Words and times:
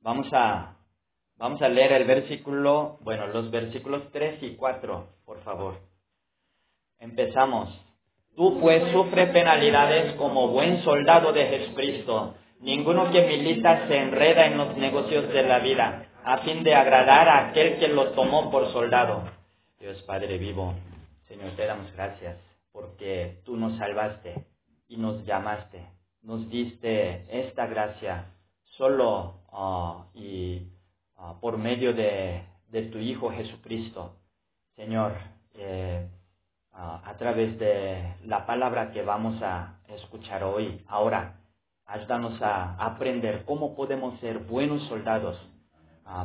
Vamos 0.00 0.28
a, 0.32 0.76
vamos 1.36 1.60
a 1.60 1.68
leer 1.68 1.92
el 1.92 2.04
versículo, 2.04 2.98
bueno, 3.02 3.26
los 3.28 3.50
versículos 3.50 4.02
3 4.12 4.42
y 4.42 4.56
4, 4.56 5.08
por 5.24 5.42
favor. 5.42 5.80
Empezamos. 6.98 7.68
Tú 8.36 8.60
pues 8.60 8.92
sufre 8.92 9.26
penalidades 9.28 10.14
como 10.14 10.48
buen 10.48 10.82
soldado 10.82 11.32
de 11.32 11.46
Jesucristo. 11.46 12.34
Ninguno 12.60 13.10
que 13.10 13.26
milita 13.26 13.88
se 13.88 13.98
enreda 13.98 14.46
en 14.46 14.58
los 14.58 14.76
negocios 14.76 15.28
de 15.32 15.42
la 15.42 15.58
vida, 15.58 16.06
a 16.24 16.38
fin 16.38 16.62
de 16.62 16.74
agradar 16.74 17.28
a 17.28 17.48
aquel 17.48 17.78
que 17.78 17.88
lo 17.88 18.10
tomó 18.12 18.50
por 18.50 18.70
soldado. 18.72 19.28
Dios 19.80 20.02
Padre 20.02 20.38
vivo, 20.38 20.74
Señor, 21.28 21.52
te 21.56 21.66
damos 21.66 21.92
gracias 21.92 22.36
porque 22.72 23.40
tú 23.44 23.56
nos 23.56 23.76
salvaste 23.76 24.46
y 24.88 24.96
nos 24.96 25.24
llamaste, 25.24 25.84
nos 26.22 26.48
diste 26.48 27.26
esta 27.28 27.66
gracia 27.66 28.34
solo 28.76 29.37
ah, 29.58 30.06
y 30.14 30.62
ah, 31.16 31.34
por 31.40 31.58
medio 31.58 31.92
de, 31.92 32.44
tu 32.92 32.98
Hijo 32.98 33.30
Jesucristo. 33.30 34.14
Señor, 34.76 35.12
eh, 35.54 36.08
ah, 36.72 37.02
a 37.04 37.16
través 37.16 37.58
de 37.58 38.14
la 38.24 38.46
palabra 38.46 38.92
que 38.92 39.02
vamos 39.02 39.42
a 39.42 39.80
escuchar 39.88 40.44
hoy, 40.44 40.84
ahora, 40.86 41.40
ayúdanos 41.86 42.40
a 42.40 42.74
aprender 42.76 43.44
cómo 43.44 43.74
podemos 43.74 44.18
ser 44.20 44.38
buenos 44.38 44.82
soldados 44.88 45.36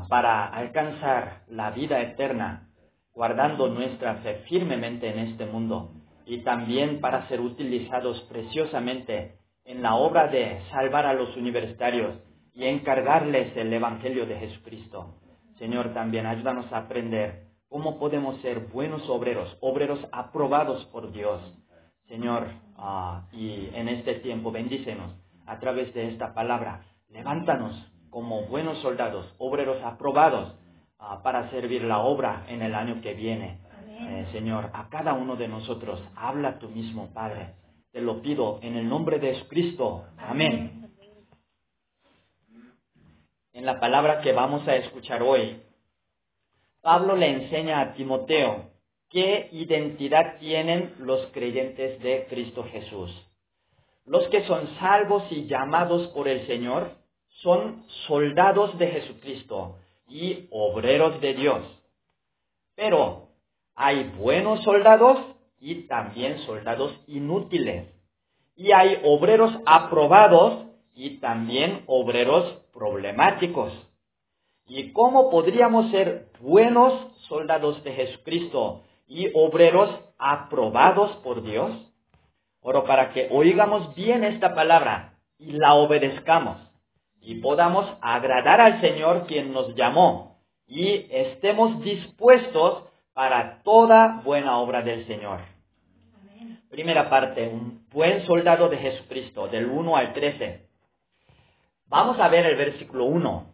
para 0.08 0.46
alcanzar 0.46 1.42
la 1.48 1.72
vida 1.72 2.00
eterna, 2.00 2.70
guardando 3.14 3.68
nuestra 3.68 4.16
fe 4.18 4.44
firmemente 4.48 5.10
en 5.10 5.20
este 5.20 5.46
mundo 5.46 5.92
y 6.26 6.40
también 6.40 7.02
para 7.02 7.28
ser 7.28 7.42
utilizados 7.42 8.22
preciosamente 8.30 9.38
en 9.66 9.82
la 9.82 9.96
obra 9.96 10.28
de 10.28 10.62
salvar 10.72 11.06
a 11.06 11.14
los 11.14 11.36
universitarios 11.36 12.16
y 12.56 12.66
encargarles 12.66 13.56
el 13.58 13.74
Evangelio 13.74 14.26
de 14.26 14.38
Jesucristo. 14.38 15.16
Señor, 15.58 15.94
también 15.94 16.26
ayúdanos 16.26 16.72
a 16.72 16.80
aprender 16.80 17.48
cómo 17.70 17.98
podemos 17.98 18.40
ser 18.42 18.68
buenos 18.68 19.08
obreros, 19.10 19.58
obreros 19.62 20.00
aprobados 20.12 20.86
por 20.88 21.12
Dios. 21.12 21.42
Señor, 22.08 22.48
ah, 22.78 23.28
y 23.32 23.70
en 23.74 23.88
este 23.88 24.16
tiempo 24.16 24.52
bendícenos 24.52 25.12
a 25.46 25.60
través 25.60 25.94
de 25.94 26.10
esta 26.10 26.34
palabra. 26.34 26.86
Levántanos 27.10 27.92
como 28.10 28.44
buenos 28.44 28.78
soldados, 28.80 29.34
obreros 29.40 29.82
aprobados 29.84 30.54
ah, 31.00 31.22
para 31.24 31.50
servir 31.50 31.84
la 31.84 32.00
obra 32.00 32.46
en 32.48 32.62
el 32.62 32.76
año 32.76 33.02
que 33.02 33.14
viene. 33.14 33.60
Eh, 33.88 34.28
Señor, 34.32 34.70
a 34.74 34.90
cada 34.90 35.14
uno 35.14 35.36
de 35.36 35.48
nosotros, 35.48 36.04
habla 36.16 36.60
tú 36.60 36.70
mismo, 36.70 37.14
Padre. 37.14 37.56
Te 37.92 38.02
lo 38.02 38.22
pido 38.22 38.60
en 38.62 38.76
el 38.76 38.90
nombre 38.90 39.20
de 39.20 39.36
Jesucristo. 39.36 40.04
Amén 40.18 40.73
en 43.54 43.66
la 43.66 43.80
palabra 43.80 44.22
que 44.22 44.34
vamos 44.34 44.68
a 44.68 44.76
escuchar 44.76 45.22
hoy, 45.22 45.62
Pablo 46.82 47.16
le 47.16 47.30
enseña 47.30 47.80
a 47.80 47.94
Timoteo 47.94 48.72
qué 49.10 49.48
identidad 49.52 50.40
tienen 50.40 50.96
los 51.00 51.28
creyentes 51.28 52.02
de 52.02 52.26
Cristo 52.30 52.66
Jesús. 52.72 53.12
Los 54.06 54.28
que 54.28 54.46
son 54.46 54.68
salvos 54.80 55.24
y 55.30 55.46
llamados 55.46 56.08
por 56.10 56.28
el 56.28 56.46
Señor 56.48 56.98
son 57.42 57.86
soldados 58.08 58.78
de 58.78 58.88
Jesucristo 58.88 59.78
y 60.10 60.48
obreros 60.52 61.22
de 61.22 61.34
Dios. 61.36 61.62
Pero 62.76 63.30
hay 63.76 64.04
buenos 64.18 64.64
soldados 64.64 65.20
y 65.60 65.88
también 65.88 66.40
soldados 66.40 66.94
inútiles. 67.08 67.88
Y 68.56 68.72
hay 68.72 69.00
obreros 69.04 69.54
aprobados 69.66 70.73
y 70.96 71.20
también 71.20 71.84
obreros 71.88 72.60
problemáticos. 72.74 73.72
¿Y 74.66 74.92
cómo 74.94 75.30
podríamos 75.30 75.92
ser 75.92 76.30
buenos 76.40 76.94
soldados 77.28 77.84
de 77.84 77.94
Jesucristo 77.94 78.84
y 79.08 79.30
obreros 79.34 79.90
aprobados 80.18 81.12
por 81.18 81.44
Dios? 81.44 81.72
Oro 82.62 82.86
para 82.86 83.12
que 83.12 83.28
oigamos 83.32 83.94
bien 83.96 84.24
esta 84.24 84.56
palabra 84.56 85.18
y 85.38 85.52
la 85.52 85.74
obedezcamos 85.74 86.58
y 87.24 87.36
podamos 87.36 87.86
agradar 88.02 88.62
al 88.62 88.82
Señor 88.82 89.26
quien 89.28 89.54
nos 89.54 89.76
llamó 89.76 90.38
y 90.68 91.08
estemos 91.10 91.82
dispuestos 91.82 92.84
para 93.14 93.62
toda 93.64 94.22
buena 94.24 94.58
obra 94.58 94.82
del 94.82 95.06
Señor. 95.08 95.40
Primera 96.70 97.10
parte, 97.10 97.48
un 97.48 97.86
buen 97.92 98.26
soldado 98.26 98.68
de 98.68 98.78
Jesucristo, 98.78 99.48
del 99.48 99.68
1 99.68 99.96
al 99.96 100.14
13. 100.14 100.68
Vamos 101.94 102.20
a 102.20 102.28
ver 102.28 102.48
el 102.48 102.56
versículo 102.56 103.06
1. 103.06 103.54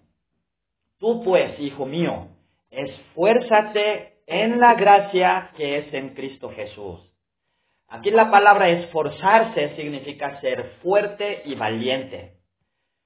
Tú 0.98 1.22
pues, 1.26 1.60
hijo 1.60 1.86
mío, 1.86 2.30
esfuérzate 2.72 4.14
en 4.28 4.62
la 4.62 4.76
gracia 4.76 5.52
que 5.58 5.80
es 5.80 5.94
en 5.94 6.14
Cristo 6.16 6.50
Jesús. 6.56 7.02
Aquí 7.90 8.12
la 8.12 8.32
palabra 8.32 8.70
esforzarse 8.70 9.76
significa 9.76 10.40
ser 10.40 10.78
fuerte 10.82 11.42
y 11.48 11.56
valiente. 11.56 12.38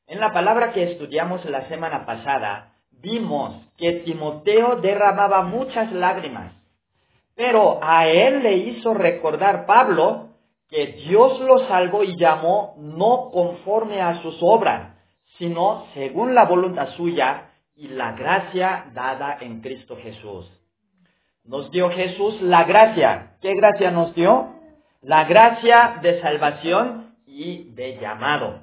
En 0.05 0.19
la 0.19 0.31
palabra 0.33 0.71
que 0.71 0.91
estudiamos 0.91 1.43
la 1.45 1.67
semana 1.67 2.05
pasada, 2.05 2.75
vimos 2.91 3.55
que 3.75 4.03
Timoteo 4.05 4.81
derramaba 4.81 5.41
muchas 5.41 5.91
lágrimas, 5.93 6.53
pero 7.33 7.79
a 7.81 8.07
él 8.07 8.43
le 8.43 8.53
hizo 8.53 8.93
recordar 8.93 9.65
Pablo 9.65 10.29
que 10.69 10.85
Dios 11.07 11.39
lo 11.39 11.67
salvó 11.67 12.03
y 12.03 12.19
llamó 12.19 12.75
no 12.77 13.31
conforme 13.31 13.99
a 13.99 14.21
sus 14.21 14.37
obras, 14.39 14.92
sino 15.37 15.87
según 15.93 16.35
la 16.35 16.45
voluntad 16.45 16.89
suya 16.95 17.51
y 17.75 17.87
la 17.87 18.13
gracia 18.13 18.91
dada 18.93 19.37
en 19.41 19.61
Cristo 19.61 19.97
Jesús. 19.97 20.49
Nos 21.43 21.71
dio 21.71 21.89
Jesús 21.89 22.41
la 22.41 22.63
gracia. 22.63 23.37
¿Qué 23.41 23.51
gracia 23.53 23.91
nos 23.91 24.13
dio? 24.15 24.53
La 25.01 25.25
gracia 25.25 25.99
de 26.01 26.21
salvación 26.21 27.15
y 27.25 27.69
de 27.73 27.97
llamado. 27.99 28.61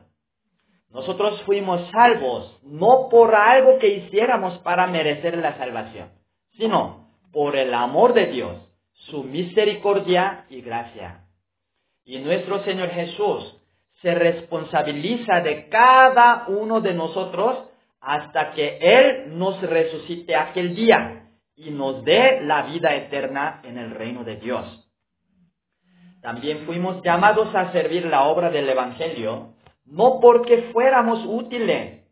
Nosotros 0.91 1.43
fuimos 1.43 1.89
salvos 1.91 2.59
no 2.63 3.09
por 3.11 3.35
algo 3.35 3.79
que 3.79 3.89
hiciéramos 3.89 4.59
para 4.59 4.87
merecer 4.87 5.37
la 5.39 5.57
salvación, 5.57 6.11
sino 6.57 7.11
por 7.33 7.57
el 7.57 7.75
amor 7.75 8.13
de 8.13 8.27
Dios, 8.27 8.57
su 8.93 9.23
misericordia 9.23 10.47
y 10.49 10.63
gracia. 10.63 11.27
Y 12.05 12.19
nuestro 12.19 12.65
Señor 12.65 12.89
Jesús 12.91 13.60
se 14.03 14.15
responsabiliza 14.15 15.41
de 15.41 15.69
cada 15.69 16.47
uno 16.49 16.81
de 16.81 16.95
nosotros 16.95 17.67
hasta 18.01 18.53
que 18.53 18.79
Él 18.81 19.39
nos 19.39 19.61
resucite 19.61 20.35
aquel 20.35 20.75
día 20.75 21.29
y 21.55 21.71
nos 21.71 22.03
dé 22.05 22.41
la 22.43 22.63
vida 22.63 22.95
eterna 22.95 23.61
en 23.65 23.77
el 23.77 23.91
reino 23.91 24.25
de 24.25 24.37
Dios. 24.37 24.91
También 26.23 26.65
fuimos 26.67 27.03
llamados 27.03 27.55
a 27.55 27.73
servir 27.73 28.07
la 28.07 28.25
obra 28.25 28.51
del 28.51 28.69
Evangelio, 28.69 29.55
no 29.85 30.19
porque 30.21 30.71
fuéramos 30.73 31.25
útiles. 31.27 32.07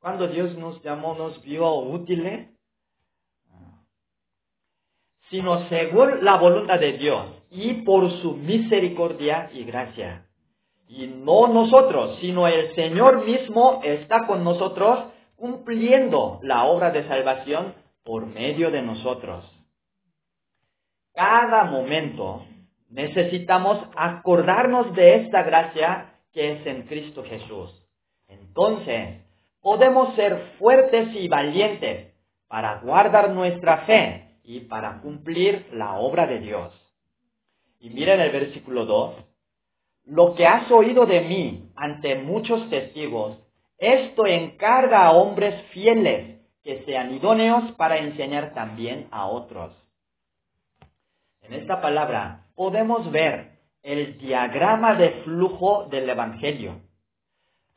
Cuando 0.00 0.28
Dios 0.28 0.56
nos 0.56 0.82
llamó, 0.82 1.14
nos 1.14 1.42
vio 1.42 1.72
útiles, 1.74 2.48
sino 5.30 5.68
según 5.68 6.24
la 6.24 6.36
voluntad 6.36 6.80
de 6.80 6.94
Dios 6.94 7.26
y 7.50 7.74
por 7.84 8.10
su 8.20 8.36
misericordia 8.36 9.50
y 9.52 9.64
gracia. 9.64 10.26
Y 10.90 11.06
no 11.06 11.46
nosotros, 11.46 12.18
sino 12.20 12.48
el 12.48 12.74
Señor 12.74 13.24
mismo 13.24 13.80
está 13.84 14.26
con 14.26 14.42
nosotros 14.42 15.04
cumpliendo 15.36 16.40
la 16.42 16.64
obra 16.64 16.90
de 16.90 17.06
salvación 17.06 17.74
por 18.02 18.26
medio 18.26 18.72
de 18.72 18.82
nosotros. 18.82 19.44
Cada 21.14 21.62
momento 21.64 22.44
necesitamos 22.88 23.78
acordarnos 23.96 24.92
de 24.96 25.14
esta 25.16 25.44
gracia 25.44 26.14
que 26.32 26.54
es 26.54 26.66
en 26.66 26.82
Cristo 26.82 27.22
Jesús. 27.22 27.70
Entonces, 28.26 29.22
podemos 29.60 30.16
ser 30.16 30.54
fuertes 30.58 31.14
y 31.14 31.28
valientes 31.28 32.14
para 32.48 32.80
guardar 32.80 33.30
nuestra 33.30 33.84
fe 33.86 34.40
y 34.42 34.60
para 34.60 35.00
cumplir 35.02 35.68
la 35.72 36.00
obra 36.00 36.26
de 36.26 36.40
Dios. 36.40 36.74
Y 37.78 37.90
miren 37.90 38.20
el 38.20 38.32
versículo 38.32 38.86
2 38.86 39.29
lo 40.10 40.34
que 40.34 40.44
has 40.44 40.68
oído 40.72 41.06
de 41.06 41.20
mí 41.20 41.70
ante 41.76 42.16
muchos 42.16 42.68
testigos, 42.68 43.38
esto 43.78 44.26
encarga 44.26 45.06
a 45.06 45.12
hombres 45.12 45.54
fieles 45.72 46.40
que 46.64 46.82
sean 46.84 47.14
idóneos 47.14 47.70
para 47.72 47.98
enseñar 47.98 48.52
también 48.52 49.06
a 49.12 49.26
otros. 49.26 49.72
En 51.42 51.54
esta 51.54 51.80
palabra 51.80 52.46
podemos 52.56 53.10
ver 53.12 53.60
el 53.84 54.18
diagrama 54.18 54.96
de 54.96 55.10
flujo 55.22 55.86
del 55.90 56.10
Evangelio. 56.10 56.80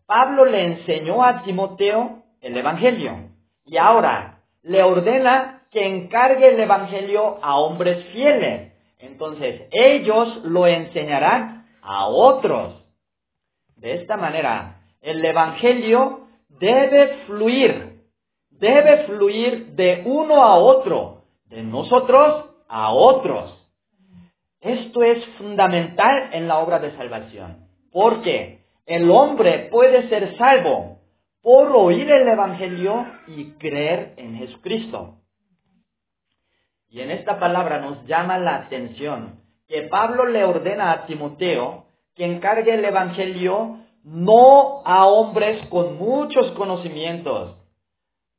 Pablo 0.07 0.45
le 0.45 0.65
enseñó 0.65 1.23
a 1.23 1.43
Timoteo 1.43 2.23
el 2.41 2.57
Evangelio 2.57 3.29
y 3.63 3.77
ahora 3.77 4.39
le 4.63 4.81
ordena 4.81 5.67
que 5.69 5.85
encargue 5.85 6.47
el 6.49 6.59
Evangelio 6.59 7.37
a 7.43 7.59
hombres 7.59 8.03
fieles. 8.05 8.73
Entonces 8.97 9.67
ellos 9.71 10.41
lo 10.43 10.65
enseñarán 10.65 11.62
a 11.83 12.07
otros. 12.07 12.83
De 13.75 13.95
esta 13.95 14.17
manera, 14.17 14.81
el 15.01 15.23
Evangelio 15.23 16.27
debe 16.47 17.25
fluir, 17.25 18.01
debe 18.49 19.05
fluir 19.05 19.67
de 19.75 20.01
uno 20.05 20.43
a 20.43 20.55
otro, 20.55 21.25
de 21.45 21.61
nosotros 21.63 22.45
a 22.69 22.93
otros. 22.93 23.59
Esto 24.61 25.03
es 25.03 25.25
fundamental 25.37 26.29
en 26.31 26.47
la 26.47 26.59
obra 26.59 26.79
de 26.79 26.95
salvación, 26.95 27.67
porque 27.91 28.63
el 28.85 29.11
hombre 29.11 29.67
puede 29.69 30.07
ser 30.07 30.37
salvo 30.37 30.99
por 31.41 31.75
oír 31.75 32.09
el 32.09 32.27
Evangelio 32.27 33.05
y 33.27 33.51
creer 33.57 34.13
en 34.15 34.37
Jesucristo. 34.37 35.17
Y 36.87 37.01
en 37.01 37.11
esta 37.11 37.39
palabra 37.39 37.79
nos 37.79 38.05
llama 38.05 38.37
la 38.37 38.55
atención 38.55 39.42
que 39.67 39.83
Pablo 39.83 40.25
le 40.25 40.43
ordena 40.43 40.91
a 40.91 41.05
Timoteo 41.05 41.85
que 42.15 42.25
encargue 42.25 42.73
el 42.73 42.85
Evangelio 42.85 43.79
no 44.03 44.81
a 44.85 45.05
hombres 45.07 45.65
con 45.67 45.97
muchos 45.97 46.51
conocimientos. 46.51 47.57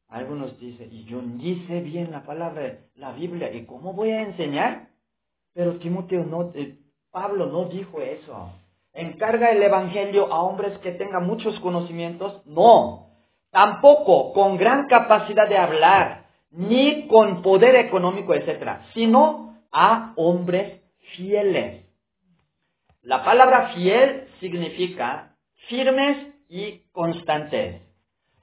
Algunos 0.09 0.59
dicen, 0.61 0.91
y 0.93 1.05
yo 1.05 1.23
ni 1.23 1.67
sé 1.67 1.81
bien 1.81 2.13
la 2.13 2.25
palabra, 2.25 2.79
la 2.95 3.13
Biblia, 3.13 3.53
¿y 3.53 3.65
cómo 3.65 3.95
voy 3.95 4.11
a 4.11 4.23
enseñar? 4.23 4.89
Pero 5.55 5.79
Timoteo 5.79 6.25
no, 6.25 6.53
eh, 6.55 6.79
Pablo 7.11 7.47
no 7.47 7.65
dijo 7.65 8.01
eso. 8.01 8.53
Encarga 8.93 9.51
el 9.51 9.63
Evangelio 9.63 10.33
a 10.33 10.43
hombres 10.43 10.79
que 10.79 10.93
tengan 10.93 11.27
muchos 11.27 11.59
conocimientos. 11.61 12.43
No. 12.47 13.09
Tampoco 13.51 14.33
con 14.33 14.57
gran 14.57 14.87
capacidad 14.87 15.49
de 15.49 15.59
hablar, 15.59 16.27
ni 16.51 17.09
con 17.09 17.43
poder 17.43 17.75
económico, 17.77 18.35
etc. 18.35 18.83
Sino 18.93 19.57
a 19.73 20.13
hombres 20.17 20.81
fieles. 21.17 21.87
La 23.03 23.25
palabra 23.25 23.75
fiel 23.75 24.29
significa 24.41 25.37
firmes 25.69 26.35
y 26.49 26.81
constantes. 26.93 27.83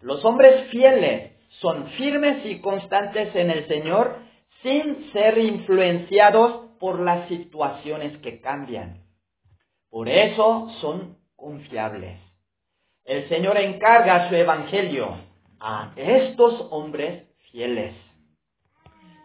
Los 0.01 0.23
hombres 0.25 0.69
fieles 0.69 1.31
son 1.59 1.87
firmes 1.91 2.45
y 2.45 2.59
constantes 2.59 3.35
en 3.35 3.51
el 3.51 3.67
Señor 3.67 4.17
sin 4.63 5.11
ser 5.11 5.37
influenciados 5.37 6.71
por 6.79 6.99
las 6.99 7.27
situaciones 7.27 8.17
que 8.19 8.41
cambian. 8.41 9.03
Por 9.89 10.07
eso 10.07 10.69
son 10.79 11.17
confiables. 11.35 12.19
El 13.03 13.27
Señor 13.29 13.57
encarga 13.57 14.29
su 14.29 14.35
evangelio 14.35 15.17
a 15.59 15.93
estos 15.95 16.67
hombres 16.71 17.27
fieles. 17.51 17.95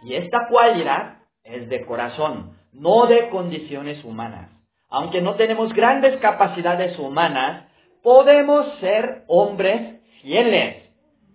Y 0.02 0.14
esta 0.14 0.48
cualidad 0.48 1.18
es 1.44 1.68
de 1.68 1.84
corazón, 1.86 2.55
no 2.78 3.06
de 3.06 3.28
condiciones 3.30 4.04
humanas. 4.04 4.50
Aunque 4.88 5.20
no 5.20 5.34
tenemos 5.34 5.72
grandes 5.72 6.18
capacidades 6.18 6.98
humanas, 6.98 7.64
podemos 8.02 8.78
ser 8.80 9.24
hombres 9.26 10.00
fieles. 10.22 10.84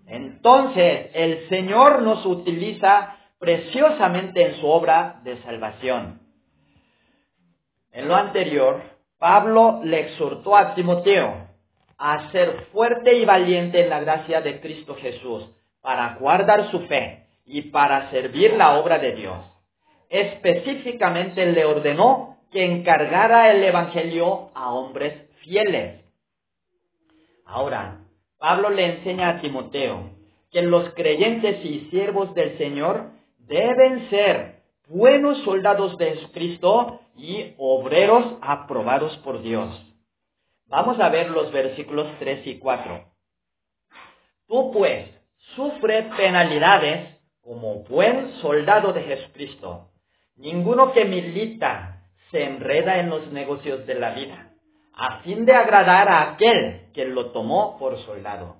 Entonces 0.07 1.09
el 1.13 1.49
Señor 1.49 2.01
nos 2.01 2.25
utiliza 2.25 3.17
preciosamente 3.39 4.45
en 4.45 4.55
su 4.55 4.67
obra 4.67 5.19
de 5.23 5.41
salvación. 5.43 6.21
En 7.91 8.07
lo 8.07 8.15
anterior, 8.15 8.81
Pablo 9.19 9.81
le 9.83 9.99
exhortó 9.99 10.55
a 10.55 10.75
Timoteo 10.75 11.47
a 11.97 12.31
ser 12.31 12.67
fuerte 12.71 13.15
y 13.15 13.25
valiente 13.25 13.83
en 13.83 13.89
la 13.89 13.99
gracia 13.99 14.41
de 14.41 14.61
Cristo 14.61 14.95
Jesús 14.95 15.49
para 15.81 16.15
guardar 16.15 16.71
su 16.71 16.81
fe 16.87 17.27
y 17.45 17.63
para 17.63 18.09
servir 18.11 18.53
la 18.53 18.79
obra 18.79 18.97
de 18.97 19.13
Dios. 19.13 19.37
Específicamente 20.11 21.45
le 21.45 21.63
ordenó 21.63 22.37
que 22.51 22.65
encargara 22.65 23.49
el 23.49 23.63
Evangelio 23.63 24.51
a 24.53 24.73
hombres 24.73 25.29
fieles. 25.39 26.01
Ahora, 27.45 28.01
Pablo 28.37 28.69
le 28.69 28.97
enseña 28.97 29.29
a 29.29 29.41
Timoteo 29.41 30.09
que 30.51 30.63
los 30.63 30.89
creyentes 30.95 31.63
y 31.63 31.87
siervos 31.89 32.35
del 32.35 32.57
Señor 32.57 33.11
deben 33.37 34.09
ser 34.09 34.63
buenos 34.89 35.37
soldados 35.43 35.97
de 35.97 36.15
Jesucristo 36.15 36.99
y 37.15 37.53
obreros 37.57 38.35
aprobados 38.41 39.15
por 39.19 39.41
Dios. 39.41 39.81
Vamos 40.65 40.99
a 40.99 41.07
ver 41.07 41.29
los 41.29 41.53
versículos 41.53 42.07
3 42.19 42.45
y 42.47 42.59
4. 42.59 43.05
Tú 44.47 44.71
pues 44.73 45.09
sufre 45.55 46.03
penalidades 46.17 47.15
como 47.41 47.83
buen 47.85 48.33
soldado 48.41 48.91
de 48.91 49.03
Jesucristo. 49.03 49.90
Ninguno 50.37 50.93
que 50.93 51.05
milita 51.05 52.03
se 52.31 52.43
enreda 52.43 52.99
en 52.99 53.09
los 53.09 53.31
negocios 53.31 53.85
de 53.85 53.95
la 53.95 54.11
vida, 54.11 54.53
a 54.93 55.19
fin 55.21 55.45
de 55.45 55.53
agradar 55.53 56.09
a 56.09 56.31
aquel 56.31 56.91
que 56.93 57.05
lo 57.05 57.31
tomó 57.31 57.77
por 57.77 57.97
soldado. 57.99 58.57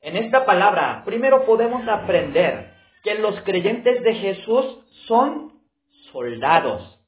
En 0.00 0.16
esta 0.16 0.46
palabra, 0.46 1.02
primero 1.04 1.44
podemos 1.44 1.86
aprender 1.88 2.72
que 3.02 3.16
los 3.16 3.40
creyentes 3.42 4.02
de 4.02 4.14
Jesús 4.14 4.78
son 5.06 5.52
soldados. 6.12 7.00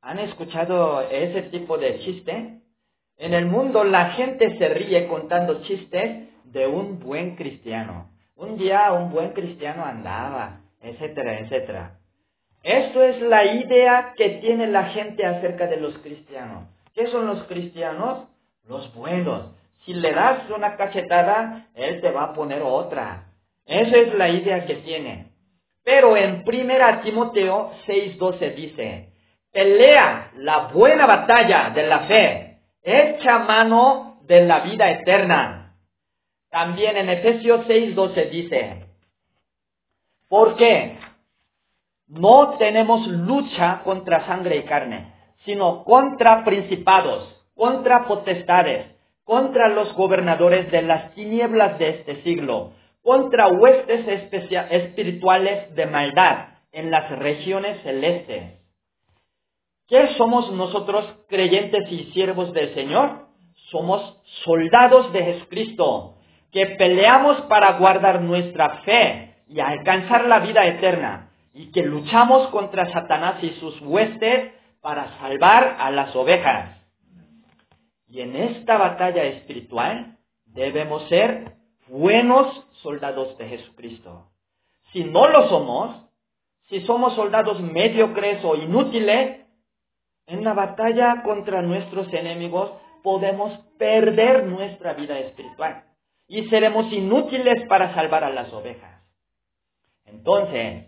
¿Han 0.00 0.20
escuchado 0.20 1.02
ese 1.02 1.42
tipo 1.42 1.76
de 1.78 1.98
chiste? 2.00 2.60
En 3.18 3.34
el 3.34 3.46
mundo 3.46 3.82
la 3.82 4.10
gente 4.10 4.56
se 4.58 4.68
ríe 4.68 5.08
contando 5.08 5.62
chistes 5.62 6.28
de 6.44 6.66
un 6.66 7.00
buen 7.00 7.34
cristiano. 7.34 8.10
Un 8.36 8.56
día 8.56 8.92
un 8.92 9.10
buen 9.10 9.32
cristiano 9.32 9.84
andaba, 9.84 10.60
etcétera, 10.88 11.40
etcétera. 11.40 11.98
Esto 12.62 13.02
es 13.02 13.20
la 13.22 13.44
idea 13.44 14.14
que 14.16 14.28
tiene 14.40 14.66
la 14.66 14.86
gente 14.86 15.24
acerca 15.24 15.66
de 15.66 15.76
los 15.76 15.96
cristianos. 15.98 16.64
¿Qué 16.94 17.06
son 17.08 17.26
los 17.26 17.44
cristianos? 17.44 18.26
Los 18.66 18.92
buenos. 18.94 19.52
Si 19.84 19.94
le 19.94 20.12
das 20.12 20.50
una 20.50 20.76
cachetada, 20.76 21.66
él 21.74 22.00
te 22.00 22.10
va 22.10 22.24
a 22.24 22.34
poner 22.34 22.62
otra. 22.62 23.26
Esa 23.66 23.96
es 23.96 24.14
la 24.14 24.28
idea 24.28 24.66
que 24.66 24.76
tiene. 24.76 25.28
Pero 25.84 26.16
en 26.16 26.42
1 26.44 27.00
Timoteo 27.02 27.70
6:12 27.86 28.54
dice, 28.54 29.10
pelea 29.52 30.32
la 30.36 30.68
buena 30.72 31.06
batalla 31.06 31.70
de 31.70 31.86
la 31.86 32.00
fe, 32.00 32.58
echa 32.82 33.38
mano 33.38 34.18
de 34.22 34.44
la 34.44 34.60
vida 34.60 34.90
eterna. 34.90 35.76
También 36.50 36.96
en 36.96 37.08
Efesios 37.10 37.66
6:12 37.68 38.30
dice, 38.30 38.85
¿por 40.28 40.56
qué? 40.56 40.98
No 42.08 42.56
tenemos 42.58 43.06
lucha 43.06 43.82
contra 43.84 44.26
sangre 44.26 44.58
y 44.58 44.64
carne, 44.64 45.12
sino 45.44 45.84
contra 45.84 46.44
principados, 46.44 47.44
contra 47.54 48.06
potestades, 48.06 48.86
contra 49.24 49.68
los 49.68 49.92
gobernadores 49.94 50.70
de 50.70 50.82
las 50.82 51.14
tinieblas 51.14 51.78
de 51.78 51.90
este 51.90 52.22
siglo 52.22 52.72
contra 53.06 53.46
huestes 53.46 54.04
espirituales 54.68 55.72
de 55.76 55.86
maldad 55.86 56.48
en 56.72 56.90
las 56.90 57.08
regiones 57.08 57.80
celestes. 57.84 58.54
¿Qué 59.86 60.08
somos 60.18 60.50
nosotros 60.50 61.06
creyentes 61.28 61.84
y 61.92 62.10
siervos 62.12 62.52
del 62.52 62.74
Señor? 62.74 63.28
Somos 63.70 64.20
soldados 64.44 65.12
de 65.12 65.22
Jesucristo, 65.22 66.16
que 66.50 66.66
peleamos 66.66 67.42
para 67.42 67.78
guardar 67.78 68.22
nuestra 68.22 68.80
fe 68.80 69.35
y 69.46 69.60
alcanzar 69.60 70.26
la 70.26 70.40
vida 70.40 70.66
eterna, 70.66 71.30
y 71.54 71.70
que 71.70 71.82
luchamos 71.82 72.48
contra 72.48 72.90
Satanás 72.92 73.42
y 73.42 73.50
sus 73.60 73.80
huestes 73.80 74.52
para 74.80 75.18
salvar 75.18 75.76
a 75.78 75.90
las 75.90 76.14
ovejas. 76.14 76.76
Y 78.08 78.20
en 78.20 78.36
esta 78.36 78.76
batalla 78.76 79.24
espiritual 79.24 80.18
debemos 80.44 81.08
ser 81.08 81.56
buenos 81.88 82.66
soldados 82.82 83.36
de 83.38 83.48
Jesucristo. 83.48 84.30
Si 84.92 85.04
no 85.04 85.28
lo 85.28 85.48
somos, 85.48 86.06
si 86.68 86.80
somos 86.82 87.14
soldados 87.14 87.60
mediocres 87.60 88.44
o 88.44 88.56
inútiles, 88.56 89.46
en 90.26 90.42
la 90.42 90.54
batalla 90.54 91.22
contra 91.22 91.62
nuestros 91.62 92.12
enemigos 92.12 92.72
podemos 93.02 93.56
perder 93.78 94.44
nuestra 94.44 94.94
vida 94.94 95.18
espiritual 95.20 95.84
y 96.26 96.48
seremos 96.48 96.92
inútiles 96.92 97.64
para 97.68 97.94
salvar 97.94 98.24
a 98.24 98.30
las 98.30 98.52
ovejas. 98.52 99.00
Entonces, 100.06 100.86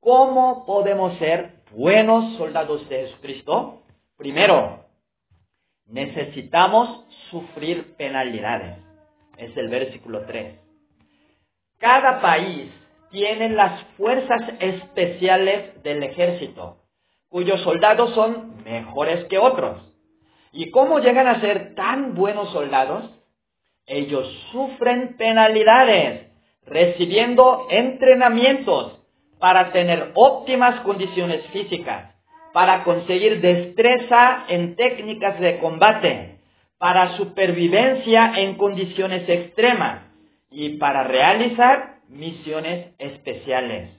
¿cómo 0.00 0.64
podemos 0.64 1.18
ser 1.18 1.62
buenos 1.72 2.36
soldados 2.36 2.88
de 2.88 3.06
Jesucristo? 3.06 3.82
Primero, 4.16 4.84
necesitamos 5.86 7.04
sufrir 7.30 7.96
penalidades. 7.96 8.78
Es 9.36 9.56
el 9.56 9.68
versículo 9.68 10.26
3. 10.26 10.58
Cada 11.78 12.20
país 12.20 12.70
tiene 13.10 13.48
las 13.48 13.82
fuerzas 13.96 14.42
especiales 14.60 15.82
del 15.82 16.02
ejército, 16.02 16.84
cuyos 17.28 17.60
soldados 17.62 18.14
son 18.14 18.62
mejores 18.64 19.24
que 19.24 19.38
otros. 19.38 19.90
¿Y 20.52 20.70
cómo 20.70 20.98
llegan 20.98 21.26
a 21.26 21.40
ser 21.40 21.74
tan 21.74 22.14
buenos 22.14 22.52
soldados? 22.52 23.10
Ellos 23.86 24.28
sufren 24.52 25.16
penalidades, 25.16 26.29
recibiendo 26.66 27.66
entrenamientos 27.70 28.98
para 29.38 29.72
tener 29.72 30.12
óptimas 30.14 30.80
condiciones 30.80 31.44
físicas, 31.48 32.14
para 32.52 32.84
conseguir 32.84 33.40
destreza 33.40 34.44
en 34.48 34.76
técnicas 34.76 35.40
de 35.40 35.58
combate, 35.58 36.38
para 36.78 37.16
supervivencia 37.16 38.32
en 38.36 38.56
condiciones 38.56 39.28
extremas 39.28 40.02
y 40.50 40.78
para 40.78 41.04
realizar 41.04 42.00
misiones 42.08 42.94
especiales. 42.98 43.90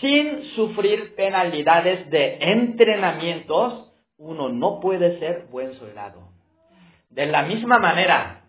Sin 0.00 0.44
sufrir 0.56 1.14
penalidades 1.14 2.08
de 2.10 2.38
entrenamientos, 2.40 3.92
uno 4.16 4.48
no 4.48 4.80
puede 4.80 5.18
ser 5.18 5.46
buen 5.50 5.74
soldado. 5.74 6.28
De 7.10 7.26
la 7.26 7.42
misma 7.42 7.78
manera, 7.78 8.41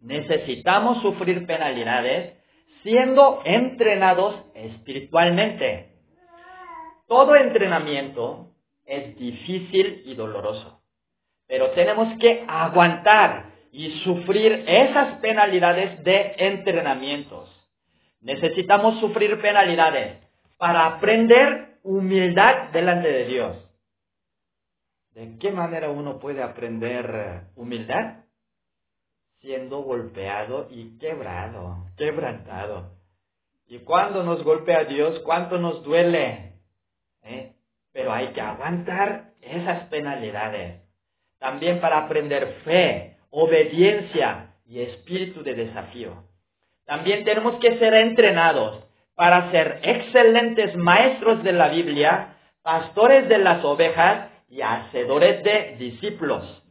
necesitamos 0.00 1.02
sufrir 1.02 1.46
penalidades 1.46 2.34
siendo 2.82 3.42
entrenados 3.44 4.36
espiritualmente. 4.54 5.90
Todo 7.06 7.36
entrenamiento 7.36 8.52
es 8.84 9.16
difícil 9.16 10.02
y 10.06 10.14
doloroso, 10.14 10.82
pero 11.46 11.70
tenemos 11.70 12.16
que 12.18 12.44
aguantar 12.46 13.52
y 13.72 13.90
sufrir 14.04 14.64
esas 14.66 15.18
penalidades 15.18 16.02
de 16.04 16.34
entrenamientos. 16.38 17.50
Necesitamos 18.20 18.98
sufrir 19.00 19.40
penalidades 19.40 20.18
para 20.56 20.86
aprender 20.86 21.78
humildad 21.82 22.70
delante 22.72 23.12
de 23.12 23.24
Dios. 23.26 23.56
¿De 25.10 25.38
qué 25.38 25.50
manera 25.50 25.90
uno 25.90 26.18
puede 26.18 26.42
aprender 26.42 27.48
humildad? 27.54 28.25
Siendo 29.46 29.82
golpeado 29.82 30.66
y 30.72 30.98
quebrado, 30.98 31.86
quebrantado. 31.96 32.96
Y 33.68 33.78
cuando 33.78 34.24
nos 34.24 34.42
golpea 34.42 34.82
Dios, 34.86 35.20
cuánto 35.20 35.56
nos 35.56 35.84
duele. 35.84 36.54
¿Eh? 37.22 37.52
Pero 37.92 38.12
hay 38.12 38.26
que 38.32 38.40
aguantar 38.40 39.34
esas 39.40 39.84
penalidades. 39.84 40.82
También 41.38 41.80
para 41.80 41.98
aprender 41.98 42.56
fe, 42.64 43.18
obediencia 43.30 44.56
y 44.66 44.80
espíritu 44.80 45.44
de 45.44 45.54
desafío. 45.54 46.24
También 46.84 47.24
tenemos 47.24 47.60
que 47.60 47.78
ser 47.78 47.94
entrenados 47.94 48.84
para 49.14 49.52
ser 49.52 49.78
excelentes 49.84 50.74
maestros 50.74 51.44
de 51.44 51.52
la 51.52 51.68
Biblia, 51.68 52.34
pastores 52.62 53.28
de 53.28 53.38
las 53.38 53.64
ovejas 53.64 54.28
y 54.48 54.62
hacedores 54.62 55.44
de 55.44 55.76
discípulos. 55.78 56.65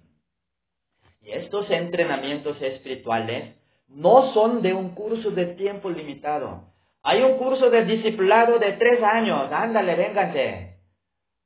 Y 1.26 1.32
estos 1.32 1.70
entrenamientos 1.72 2.62
espirituales 2.62 3.56
no 3.88 4.32
son 4.34 4.62
de 4.62 4.76
un 4.76 4.90
curso 4.90 5.32
de 5.32 5.48
tiempo 5.56 5.90
limitado. 5.90 6.66
Hay 7.02 7.24
un 7.24 7.38
curso 7.38 7.72
de 7.72 7.84
discipulado 7.84 8.60
de 8.60 8.74
tres 8.74 9.02
años, 9.02 9.52
ándale, 9.52 9.96
véngate. 9.96 10.78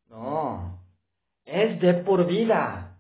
No, 0.09 0.81
es 1.45 1.79
de 1.79 1.93
por 1.93 2.25
vida. 2.25 2.97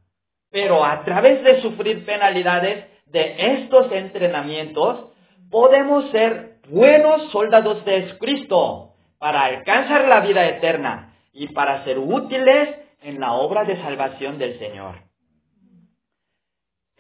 Pero 0.51 0.85
a 0.85 1.03
través 1.03 1.43
de 1.43 1.61
sufrir 1.61 2.05
penalidades 2.05 2.85
de 3.07 3.55
estos 3.55 3.91
entrenamientos, 3.91 5.11
podemos 5.51 6.09
ser 6.11 6.59
buenos 6.69 7.29
soldados 7.31 7.83
de 7.83 8.17
Cristo 8.19 8.93
para 9.17 9.43
alcanzar 9.43 10.07
la 10.07 10.21
vida 10.21 10.47
eterna 10.47 11.13
y 11.33 11.49
para 11.49 11.83
ser 11.83 11.99
útiles 11.99 12.69
en 13.01 13.19
la 13.19 13.33
obra 13.33 13.65
de 13.65 13.75
salvación 13.81 14.37
del 14.37 14.57
Señor. 14.59 15.08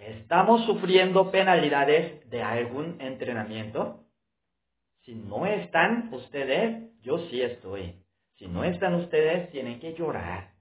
¿Estamos 0.09 0.65
sufriendo 0.65 1.31
penalidades 1.31 2.29
de 2.29 2.41
algún 2.41 2.99
entrenamiento? 2.99 4.05
Si 5.05 5.13
no 5.13 5.45
están 5.45 6.09
ustedes, 6.13 6.91
yo 7.01 7.19
sí 7.29 7.41
estoy. 7.41 7.95
Si 8.37 8.47
no 8.47 8.63
están 8.63 8.95
ustedes, 8.95 9.49
tienen 9.51 9.79
que 9.79 9.93
llorar 9.93 10.59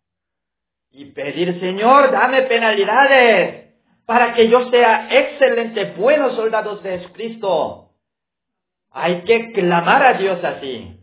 y 0.90 1.06
pedir, 1.06 1.60
Señor, 1.60 2.10
dame 2.10 2.42
penalidades 2.42 3.74
para 4.06 4.34
que 4.34 4.48
yo 4.48 4.70
sea 4.70 5.08
excelente, 5.10 5.92
buenos 5.96 6.34
soldados 6.34 6.82
de 6.82 7.04
Cristo. 7.12 7.90
Hay 8.90 9.22
que 9.22 9.52
clamar 9.52 10.02
a 10.02 10.14
Dios 10.14 10.42
así. 10.42 10.98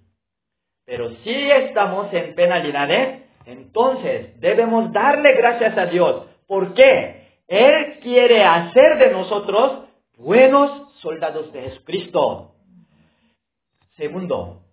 Pero 0.86 1.12
si 1.24 1.52
estamos 1.52 2.12
en 2.14 2.34
penalidades, 2.36 3.24
entonces 3.46 4.40
debemos 4.40 4.92
darle 4.92 5.34
gracias 5.36 5.78
a 5.78 5.86
Dios. 5.86 6.26
¿Por 6.48 6.74
qué? 6.74 7.25
Él 7.48 8.00
quiere 8.02 8.44
hacer 8.44 8.98
de 8.98 9.12
nosotros 9.12 9.88
buenos 10.18 10.94
soldados 11.02 11.52
de 11.54 11.62
Jesucristo. 11.64 12.56
Segundo, 13.98 14.64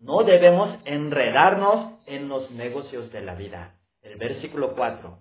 no 0.00 0.22
debemos 0.24 0.78
enredarnos 0.84 2.00
en 2.06 2.28
los 2.28 2.50
negocios 2.50 3.12
de 3.12 3.20
la 3.20 3.34
vida. 3.34 3.74
El 4.02 4.16
versículo 4.16 4.74
4. 4.74 5.18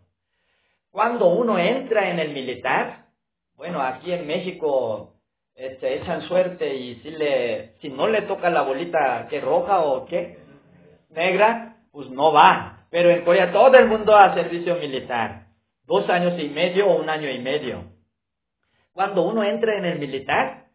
Cuando 0.91 1.27
uno 1.27 1.59
entra 1.59 2.09
en 2.09 2.19
el 2.19 2.31
militar, 2.31 3.07
bueno, 3.57 3.81
aquí 3.81 4.11
en 4.13 4.25
México 4.25 5.15
este, 5.55 5.95
echan 5.95 6.21
suerte 6.23 6.75
y 6.75 6.95
si, 6.95 7.13
si 7.81 7.89
no 7.89 8.07
le 8.07 8.21
toca 8.23 8.49
la 8.49 8.61
bolita 8.61 9.27
que 9.29 9.41
roja 9.41 9.81
o 9.81 10.05
qué, 10.05 10.39
negra, 11.09 11.77
pues 11.91 12.09
no 12.09 12.31
va. 12.31 12.85
Pero 12.89 13.09
en 13.09 13.25
Corea 13.25 13.51
todo 13.51 13.77
el 13.77 13.87
mundo 13.87 14.15
a 14.15 14.33
servicio 14.33 14.75
militar. 14.75 15.44
Dos 15.87 16.09
años 16.09 16.39
y 16.39 16.49
medio 16.49 16.87
o 16.87 17.01
un 17.01 17.09
año 17.09 17.29
y 17.29 17.39
medio. 17.39 17.83
Cuando 18.93 19.23
uno 19.23 19.43
entra 19.43 19.77
en 19.77 19.85
el 19.85 19.99
militar, 19.99 20.65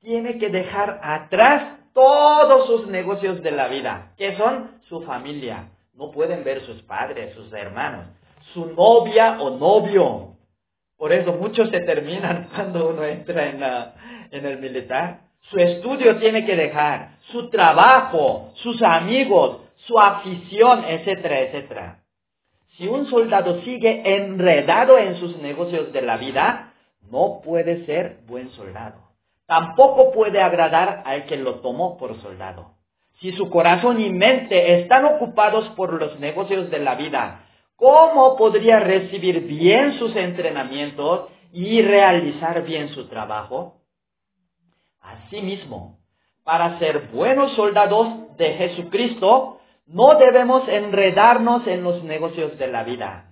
tiene 0.00 0.38
que 0.38 0.50
dejar 0.50 1.00
atrás 1.02 1.78
todos 1.94 2.66
sus 2.66 2.86
negocios 2.88 3.42
de 3.42 3.50
la 3.50 3.68
vida, 3.68 4.12
que 4.16 4.36
son 4.36 4.80
su 4.88 5.02
familia. 5.02 5.70
No 5.94 6.10
pueden 6.10 6.44
ver 6.44 6.60
sus 6.62 6.82
padres, 6.82 7.34
sus 7.34 7.52
hermanos, 7.52 8.06
su 8.52 8.66
novia 8.66 9.38
o 9.40 9.50
novio. 9.50 10.36
Por 10.96 11.12
eso 11.12 11.32
muchos 11.32 11.70
se 11.70 11.80
terminan 11.80 12.48
cuando 12.54 12.88
uno 12.88 13.04
entra 13.04 13.48
en, 13.48 13.62
en 14.30 14.46
el 14.46 14.58
militar. 14.58 15.20
Su 15.50 15.58
estudio 15.58 16.18
tiene 16.18 16.44
que 16.44 16.56
dejar, 16.56 17.16
su 17.30 17.48
trabajo, 17.48 18.52
sus 18.56 18.82
amigos, 18.82 19.60
su 19.86 19.98
afición, 19.98 20.84
etcétera, 20.84 21.40
etcétera. 21.40 21.98
Si 22.78 22.86
un 22.86 23.06
soldado 23.06 23.60
sigue 23.62 24.02
enredado 24.04 24.98
en 24.98 25.16
sus 25.16 25.36
negocios 25.38 25.92
de 25.92 26.00
la 26.00 26.16
vida, 26.16 26.74
no 27.10 27.40
puede 27.42 27.84
ser 27.86 28.20
buen 28.28 28.50
soldado. 28.50 29.00
Tampoco 29.46 30.12
puede 30.12 30.40
agradar 30.40 31.02
al 31.04 31.26
que 31.26 31.36
lo 31.38 31.56
tomó 31.56 31.98
por 31.98 32.20
soldado. 32.22 32.76
Si 33.20 33.32
su 33.32 33.50
corazón 33.50 34.00
y 34.00 34.10
mente 34.10 34.80
están 34.80 35.06
ocupados 35.06 35.68
por 35.70 35.92
los 35.94 36.20
negocios 36.20 36.70
de 36.70 36.78
la 36.78 36.94
vida, 36.94 37.46
¿cómo 37.74 38.36
podría 38.36 38.78
recibir 38.78 39.40
bien 39.40 39.98
sus 39.98 40.14
entrenamientos 40.14 41.30
y 41.52 41.82
realizar 41.82 42.62
bien 42.62 42.90
su 42.90 43.08
trabajo? 43.08 43.82
Asimismo, 45.00 45.98
para 46.44 46.78
ser 46.78 47.08
buenos 47.12 47.56
soldados 47.56 48.36
de 48.36 48.52
Jesucristo, 48.52 49.58
no 49.88 50.16
debemos 50.16 50.68
enredarnos 50.68 51.66
en 51.66 51.82
los 51.82 52.04
negocios 52.04 52.58
de 52.58 52.68
la 52.68 52.84
vida. 52.84 53.30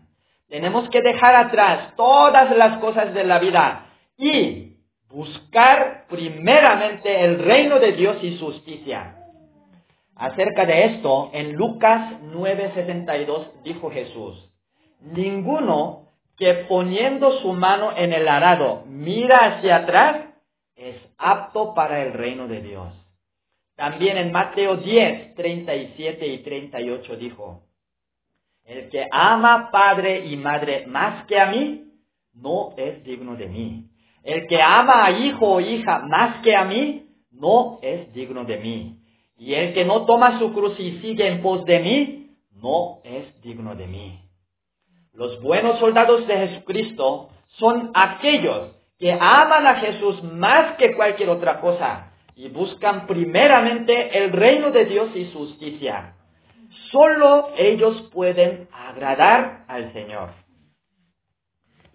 Tenemos 0.48 0.88
que 0.88 1.02
dejar 1.02 1.34
atrás 1.36 1.94
todas 1.96 2.56
las 2.56 2.78
cosas 2.78 3.12
de 3.12 3.24
la 3.24 3.38
vida 3.38 3.86
y 4.16 4.76
buscar 5.08 6.06
primeramente 6.08 7.24
el 7.24 7.38
reino 7.38 7.78
de 7.78 7.92
Dios 7.92 8.16
y 8.22 8.38
justicia. 8.38 9.16
Acerca 10.14 10.64
de 10.64 10.86
esto, 10.86 11.30
en 11.34 11.52
Lucas 11.52 12.14
9:72 12.32 13.62
dijo 13.62 13.90
Jesús, 13.90 14.50
ninguno 15.00 16.06
que 16.38 16.54
poniendo 16.68 17.32
su 17.40 17.52
mano 17.52 17.92
en 17.96 18.12
el 18.12 18.28
arado 18.28 18.84
mira 18.86 19.38
hacia 19.38 19.76
atrás 19.76 20.26
es 20.74 20.96
apto 21.18 21.74
para 21.74 22.02
el 22.02 22.14
reino 22.14 22.48
de 22.48 22.62
Dios. 22.62 23.05
También 23.76 24.16
en 24.16 24.32
Mateo 24.32 24.78
10, 24.78 25.34
37 25.34 26.26
y 26.26 26.38
38 26.38 27.16
dijo, 27.16 27.62
el 28.64 28.88
que 28.88 29.06
ama 29.12 29.70
padre 29.70 30.26
y 30.26 30.36
madre 30.36 30.86
más 30.86 31.26
que 31.26 31.38
a 31.38 31.46
mí, 31.46 31.84
no 32.34 32.72
es 32.76 33.04
digno 33.04 33.36
de 33.36 33.46
mí. 33.46 33.84
El 34.24 34.46
que 34.48 34.60
ama 34.60 35.04
a 35.04 35.10
hijo 35.12 35.46
o 35.46 35.60
hija 35.60 36.00
más 36.00 36.42
que 36.42 36.56
a 36.56 36.64
mí, 36.64 37.06
no 37.30 37.78
es 37.82 38.12
digno 38.12 38.44
de 38.44 38.56
mí. 38.56 38.98
Y 39.36 39.52
el 39.52 39.74
que 39.74 39.84
no 39.84 40.06
toma 40.06 40.38
su 40.38 40.52
cruz 40.52 40.80
y 40.80 40.98
sigue 41.00 41.28
en 41.28 41.42
pos 41.42 41.64
de 41.66 41.78
mí, 41.78 42.30
no 42.54 43.00
es 43.04 43.40
digno 43.42 43.76
de 43.76 43.86
mí. 43.86 44.18
Los 45.12 45.40
buenos 45.42 45.78
soldados 45.78 46.26
de 46.26 46.48
Jesucristo 46.48 47.28
son 47.58 47.90
aquellos 47.94 48.72
que 48.98 49.12
aman 49.12 49.66
a 49.66 49.76
Jesús 49.76 50.22
más 50.24 50.76
que 50.76 50.94
cualquier 50.94 51.28
otra 51.28 51.60
cosa 51.60 52.14
y 52.36 52.50
buscan 52.50 53.06
primeramente 53.06 54.18
el 54.18 54.30
reino 54.30 54.70
de 54.70 54.84
Dios 54.84 55.08
y 55.16 55.32
justicia. 55.32 56.14
Solo 56.92 57.48
ellos 57.56 58.10
pueden 58.12 58.68
agradar 58.70 59.64
al 59.68 59.92
Señor. 59.94 60.30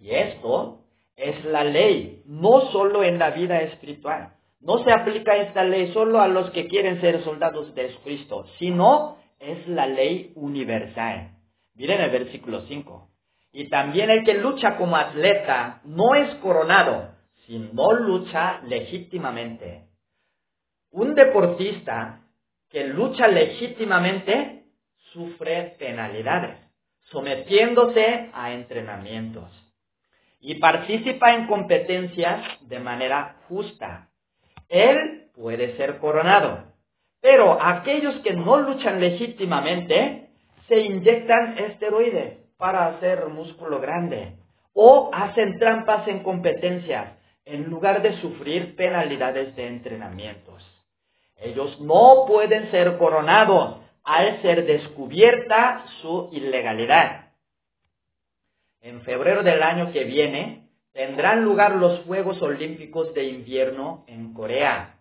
Y 0.01 0.09
esto 0.09 0.79
es 1.15 1.45
la 1.45 1.63
ley, 1.63 2.23
no 2.25 2.71
solo 2.71 3.03
en 3.03 3.19
la 3.19 3.29
vida 3.29 3.61
espiritual. 3.61 4.33
No 4.59 4.83
se 4.83 4.91
aplica 4.91 5.37
esta 5.37 5.63
ley 5.63 5.93
solo 5.93 6.19
a 6.19 6.27
los 6.27 6.49
que 6.49 6.67
quieren 6.67 6.99
ser 7.01 7.23
soldados 7.23 7.73
de 7.75 7.95
Cristo, 8.03 8.45
sino 8.57 9.17
es 9.39 9.67
la 9.67 9.85
ley 9.85 10.33
universal. 10.35 11.35
Miren 11.75 12.01
el 12.01 12.09
versículo 12.09 12.61
5. 12.61 13.09
Y 13.53 13.69
también 13.69 14.09
el 14.09 14.23
que 14.23 14.35
lucha 14.35 14.75
como 14.77 14.95
atleta 14.95 15.81
no 15.83 16.15
es 16.15 16.33
coronado, 16.35 17.11
sino 17.45 17.91
lucha 17.93 18.61
legítimamente. 18.63 19.90
Un 20.91 21.15
deportista 21.15 22.21
que 22.69 22.85
lucha 22.87 23.27
legítimamente 23.27 24.65
sufre 25.13 25.75
penalidades, 25.79 26.57
sometiéndose 27.03 28.29
a 28.33 28.51
entrenamientos 28.51 29.49
y 30.41 30.55
participa 30.55 31.33
en 31.33 31.47
competencias 31.47 32.41
de 32.61 32.79
manera 32.79 33.37
justa. 33.47 34.09
Él 34.67 35.29
puede 35.33 35.77
ser 35.77 35.99
coronado, 35.99 36.63
pero 37.21 37.61
aquellos 37.61 38.15
que 38.21 38.33
no 38.33 38.57
luchan 38.57 38.99
legítimamente 38.99 40.29
se 40.67 40.79
inyectan 40.79 41.57
esteroides 41.57 42.37
para 42.57 42.87
hacer 42.87 43.27
músculo 43.27 43.79
grande 43.79 44.37
o 44.73 45.09
hacen 45.13 45.57
trampas 45.59 46.07
en 46.07 46.23
competencias 46.23 47.13
en 47.45 47.69
lugar 47.69 48.01
de 48.01 48.19
sufrir 48.21 48.75
penalidades 48.75 49.55
de 49.55 49.67
entrenamientos. 49.67 50.70
Ellos 51.41 51.79
no 51.81 52.25
pueden 52.27 52.69
ser 52.71 52.97
coronados 52.97 53.77
al 54.03 54.41
ser 54.41 54.65
descubierta 54.65 55.85
su 56.01 56.29
ilegalidad. 56.31 57.31
En 58.81 59.01
febrero 59.01 59.43
del 59.43 59.61
año 59.61 59.91
que 59.91 60.03
viene 60.03 60.69
tendrán 60.93 61.43
lugar 61.43 61.75
los 61.75 62.01
Juegos 62.05 62.41
Olímpicos 62.41 63.13
de 63.13 63.25
Invierno 63.25 64.03
en 64.07 64.33
Corea. 64.33 64.99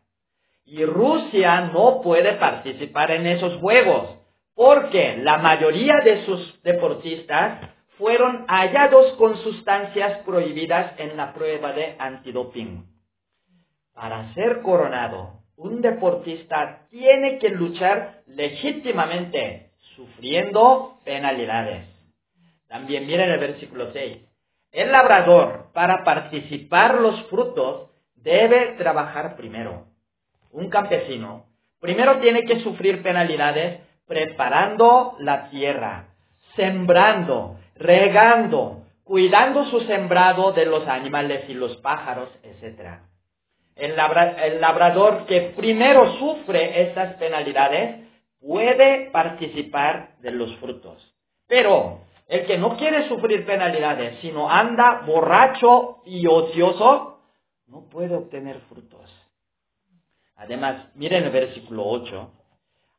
Y 0.65 0.85
Rusia 0.85 1.63
no 1.73 2.01
puede 2.03 2.35
participar 2.35 3.11
en 3.11 3.27
esos 3.27 3.59
Juegos 3.61 4.19
porque 4.55 5.17
la 5.17 5.39
mayoría 5.39 5.95
de 6.05 6.25
sus 6.27 6.63
deportistas 6.63 7.71
fueron 7.99 8.47
hallados 8.47 9.13
con 9.15 9.37
sustancias 9.39 10.19
prohibidas 10.25 10.93
en 10.99 11.17
la 11.17 11.33
prueba 11.33 11.73
de 11.73 11.97
antidoping. 11.99 12.85
Para 13.95 14.33
ser 14.35 14.63
coronado, 14.63 15.40
un 15.61 15.83
deportista 15.83 16.87
tiene 16.91 17.39
que 17.39 17.51
luchar 17.51 18.23
legítimamente, 18.27 19.73
sufriendo 19.95 21.01
penalidades. 21.05 21.85
También 22.67 23.07
miren 23.07 23.31
el 23.31 23.39
versículo 23.39 23.93
6. 23.93 24.19
El 24.73 24.91
labrador, 24.91 25.67
para 25.75 26.03
participar 26.03 26.95
los 26.95 27.23
frutos, 27.25 27.91
debe 28.15 28.75
trabajar 28.79 29.37
primero. 29.37 29.87
Un 30.51 30.71
campesino 30.71 31.47
primero 31.79 32.21
tiene 32.21 32.45
que 32.45 32.61
sufrir 32.61 33.03
penalidades 33.03 33.81
preparando 34.07 35.15
la 35.19 35.51
tierra, 35.51 36.09
sembrando, 36.57 37.59
regando, 37.75 38.87
cuidando 39.05 39.67
su 39.67 39.81
sembrado 39.81 40.53
de 40.53 40.65
los 40.65 40.89
animales 40.89 41.45
y 41.49 41.55
los 41.55 41.77
pájaros, 41.79 42.31
etc. 42.43 43.10
El, 43.81 44.61
labrador 44.61 45.27
que 45.27 45.53
primero 45.57 46.19
sufre 46.19 46.83
estas 46.83 47.15
penalidades 47.15 48.09
puede 48.41 49.11
participar 49.11 50.17
de 50.21 50.31
los 50.33 50.55
frutos. 50.57 51.15
Pero 51.47 52.01
el 52.29 52.47
que 52.47 52.59
no 52.59 52.77
quiere 52.77 53.09
sufrir 53.09 53.45
penalidades, 53.47 54.19
sino 54.21 54.51
anda 54.51 55.03
borracho 55.07 56.03
y 56.05 56.27
ocioso, 56.27 57.21
no 57.67 57.89
puede 57.89 58.15
obtener 58.15 58.61
frutos. 58.69 59.11
Además, 60.37 60.87
miren 60.95 61.25
el 61.25 61.31
versículo 61.31 61.85
8. 61.87 62.31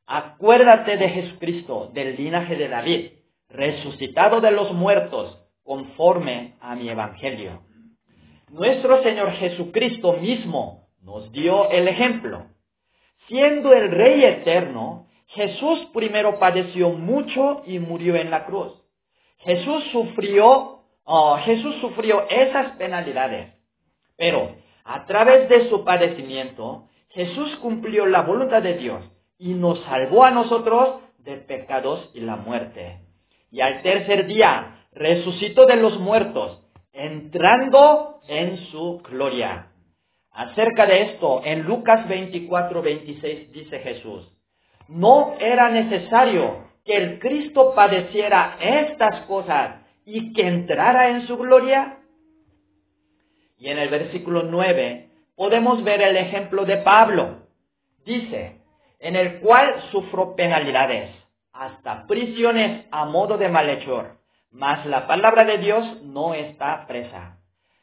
Acuérdate 0.07 0.97
de 0.97 1.09
Jesucristo, 1.09 1.89
del 1.93 2.15
linaje 2.15 2.55
de 2.55 2.67
David, 2.67 3.11
resucitado 3.49 4.41
de 4.41 4.51
los 4.51 4.73
muertos, 4.73 5.37
conforme 5.63 6.55
a 6.59 6.75
mi 6.75 6.89
evangelio. 6.89 7.61
Nuestro 8.51 9.01
Señor 9.01 9.31
Jesucristo 9.31 10.11
mismo 10.17 10.89
nos 11.01 11.31
dio 11.31 11.69
el 11.69 11.87
ejemplo. 11.87 12.47
Siendo 13.29 13.71
el 13.71 13.89
Rey 13.91 14.25
eterno, 14.25 15.07
Jesús 15.27 15.87
primero 15.93 16.37
padeció 16.37 16.89
mucho 16.89 17.63
y 17.65 17.79
murió 17.79 18.17
en 18.17 18.29
la 18.29 18.45
cruz. 18.45 18.73
Jesús 19.37 19.85
sufrió, 19.93 20.81
oh, 21.05 21.37
Jesús 21.37 21.75
sufrió 21.79 22.27
esas 22.29 22.75
penalidades, 22.75 23.53
pero 24.17 24.57
a 24.83 25.05
través 25.05 25.47
de 25.47 25.69
su 25.69 25.85
padecimiento, 25.85 26.89
Jesús 27.11 27.55
cumplió 27.61 28.05
la 28.05 28.23
voluntad 28.23 28.61
de 28.61 28.73
Dios 28.73 29.01
y 29.39 29.53
nos 29.53 29.79
salvó 29.83 30.25
a 30.25 30.31
nosotros 30.31 30.99
de 31.19 31.37
pecados 31.37 32.11
y 32.13 32.19
la 32.19 32.35
muerte. 32.35 32.99
Y 33.49 33.61
al 33.61 33.81
tercer 33.81 34.27
día 34.27 34.87
resucitó 34.91 35.65
de 35.65 35.77
los 35.77 35.97
muertos, 36.01 36.61
entrando 36.93 38.21
en 38.27 38.57
su 38.67 39.01
gloria. 39.09 39.67
Acerca 40.31 40.85
de 40.85 41.01
esto, 41.03 41.41
en 41.43 41.63
Lucas 41.63 42.07
24, 42.07 42.81
26 42.81 43.51
dice 43.51 43.79
Jesús, 43.79 44.31
no 44.87 45.35
era 45.39 45.69
necesario 45.69 46.69
que 46.85 46.95
el 46.95 47.19
Cristo 47.19 47.73
padeciera 47.75 48.57
estas 48.59 49.21
cosas 49.25 49.81
y 50.05 50.33
que 50.33 50.47
entrara 50.47 51.09
en 51.09 51.27
su 51.27 51.37
gloria? 51.37 51.99
Y 53.57 53.69
en 53.69 53.77
el 53.77 53.89
versículo 53.89 54.43
9 54.43 55.09
podemos 55.35 55.83
ver 55.83 56.01
el 56.01 56.17
ejemplo 56.17 56.65
de 56.65 56.77
Pablo. 56.77 57.47
Dice, 58.05 58.61
en 58.99 59.15
el 59.15 59.39
cual 59.39 59.81
sufro 59.91 60.35
penalidades, 60.35 61.11
hasta 61.53 62.07
prisiones 62.07 62.85
a 62.91 63.05
modo 63.05 63.37
de 63.37 63.49
malhechor, 63.49 64.20
mas 64.51 64.85
la 64.85 65.07
palabra 65.07 65.45
de 65.45 65.57
Dios 65.57 66.01
no 66.03 66.33
está 66.33 66.85
presa. 66.85 67.37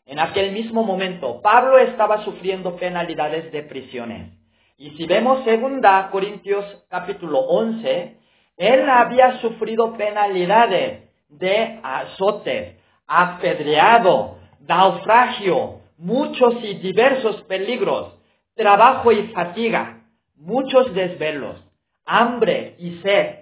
En 0.04 0.18
aquel 0.18 0.52
mismo 0.52 0.84
momento, 0.84 1.40
Pablo 1.42 1.78
estaba 1.78 2.24
sufriendo 2.24 2.76
penalidades 2.76 3.50
de 3.52 3.62
prisiones. 3.62 4.32
Y 4.76 4.90
si 4.90 5.06
vemos 5.06 5.44
segunda 5.44 6.08
Corintios 6.10 6.64
capítulo 6.88 7.40
11, 7.40 8.16
él 8.56 8.88
había 8.88 9.40
sufrido 9.40 9.96
penalidades 9.96 11.10
de 11.28 11.80
azote, 11.82 12.78
apedreado, 13.06 14.38
naufragio, 14.60 15.80
muchos 15.96 16.54
y 16.62 16.74
diversos 16.74 17.42
peligros, 17.42 18.14
trabajo 18.54 19.12
y 19.12 19.28
fatiga, 19.28 20.04
muchos 20.36 20.94
desvelos, 20.94 21.56
hambre 22.04 22.76
y 22.78 23.00
sed, 23.02 23.40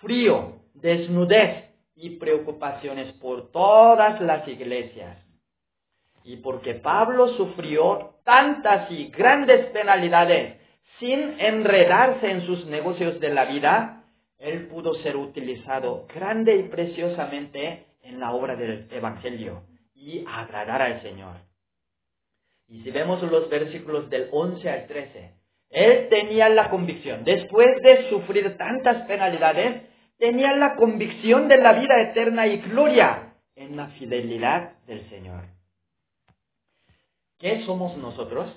frío, 0.00 0.60
desnudez 0.74 1.63
y 1.96 2.10
preocupaciones 2.10 3.12
por 3.14 3.50
todas 3.50 4.20
las 4.20 4.46
iglesias. 4.48 5.18
Y 6.24 6.36
porque 6.36 6.74
Pablo 6.74 7.28
sufrió 7.36 8.14
tantas 8.24 8.90
y 8.90 9.08
grandes 9.08 9.66
penalidades 9.66 10.58
sin 10.98 11.38
enredarse 11.38 12.30
en 12.30 12.46
sus 12.46 12.66
negocios 12.66 13.20
de 13.20 13.30
la 13.30 13.44
vida, 13.44 14.04
él 14.38 14.68
pudo 14.68 14.94
ser 14.94 15.16
utilizado 15.16 16.06
grande 16.14 16.56
y 16.56 16.62
preciosamente 16.64 17.86
en 18.02 18.20
la 18.20 18.32
obra 18.32 18.56
del 18.56 18.88
Evangelio 18.90 19.62
y 19.94 20.24
agradar 20.26 20.82
al 20.82 21.02
Señor. 21.02 21.36
Y 22.68 22.82
si 22.82 22.90
vemos 22.90 23.22
los 23.22 23.48
versículos 23.48 24.08
del 24.10 24.28
11 24.32 24.70
al 24.70 24.86
13, 24.86 25.34
él 25.70 26.08
tenía 26.08 26.48
la 26.48 26.70
convicción, 26.70 27.24
después 27.24 27.66
de 27.82 28.08
sufrir 28.08 28.56
tantas 28.56 29.06
penalidades, 29.06 29.82
tenía 30.18 30.52
la 30.56 30.76
convicción 30.76 31.48
de 31.48 31.58
la 31.58 31.72
vida 31.72 32.00
eterna 32.00 32.46
y 32.46 32.58
gloria 32.58 33.34
en 33.56 33.76
la 33.76 33.88
fidelidad 33.88 34.78
del 34.86 35.08
Señor. 35.08 35.44
¿Qué 37.38 37.64
somos 37.66 37.96
nosotros? 37.96 38.50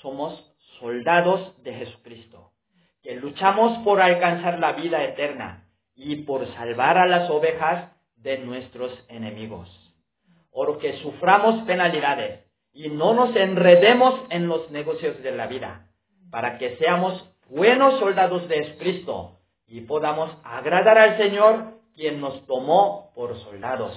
Somos 0.00 0.54
soldados 0.78 1.62
de 1.62 1.74
Jesucristo 1.74 2.50
que 3.02 3.16
luchamos 3.16 3.78
por 3.78 4.00
alcanzar 4.00 4.58
la 4.58 4.72
vida 4.72 5.02
eterna 5.04 5.66
y 5.94 6.16
por 6.16 6.46
salvar 6.54 6.98
a 6.98 7.06
las 7.06 7.30
ovejas 7.30 7.92
de 8.16 8.38
nuestros 8.38 8.92
enemigos. 9.08 9.68
O 10.50 10.78
que 10.78 10.94
suframos 10.98 11.62
penalidades 11.62 12.44
y 12.72 12.88
no 12.88 13.14
nos 13.14 13.34
enredemos 13.36 14.20
en 14.30 14.48
los 14.48 14.70
negocios 14.70 15.22
de 15.22 15.32
la 15.32 15.46
vida, 15.46 15.88
para 16.30 16.58
que 16.58 16.76
seamos 16.76 17.28
buenos 17.48 17.98
soldados 17.98 18.48
de 18.48 18.76
Cristo 18.78 19.39
y 19.70 19.82
podamos 19.82 20.36
agradar 20.42 20.98
al 20.98 21.16
Señor 21.16 21.74
quien 21.94 22.20
nos 22.20 22.44
tomó 22.46 23.12
por 23.14 23.38
soldados. 23.38 23.94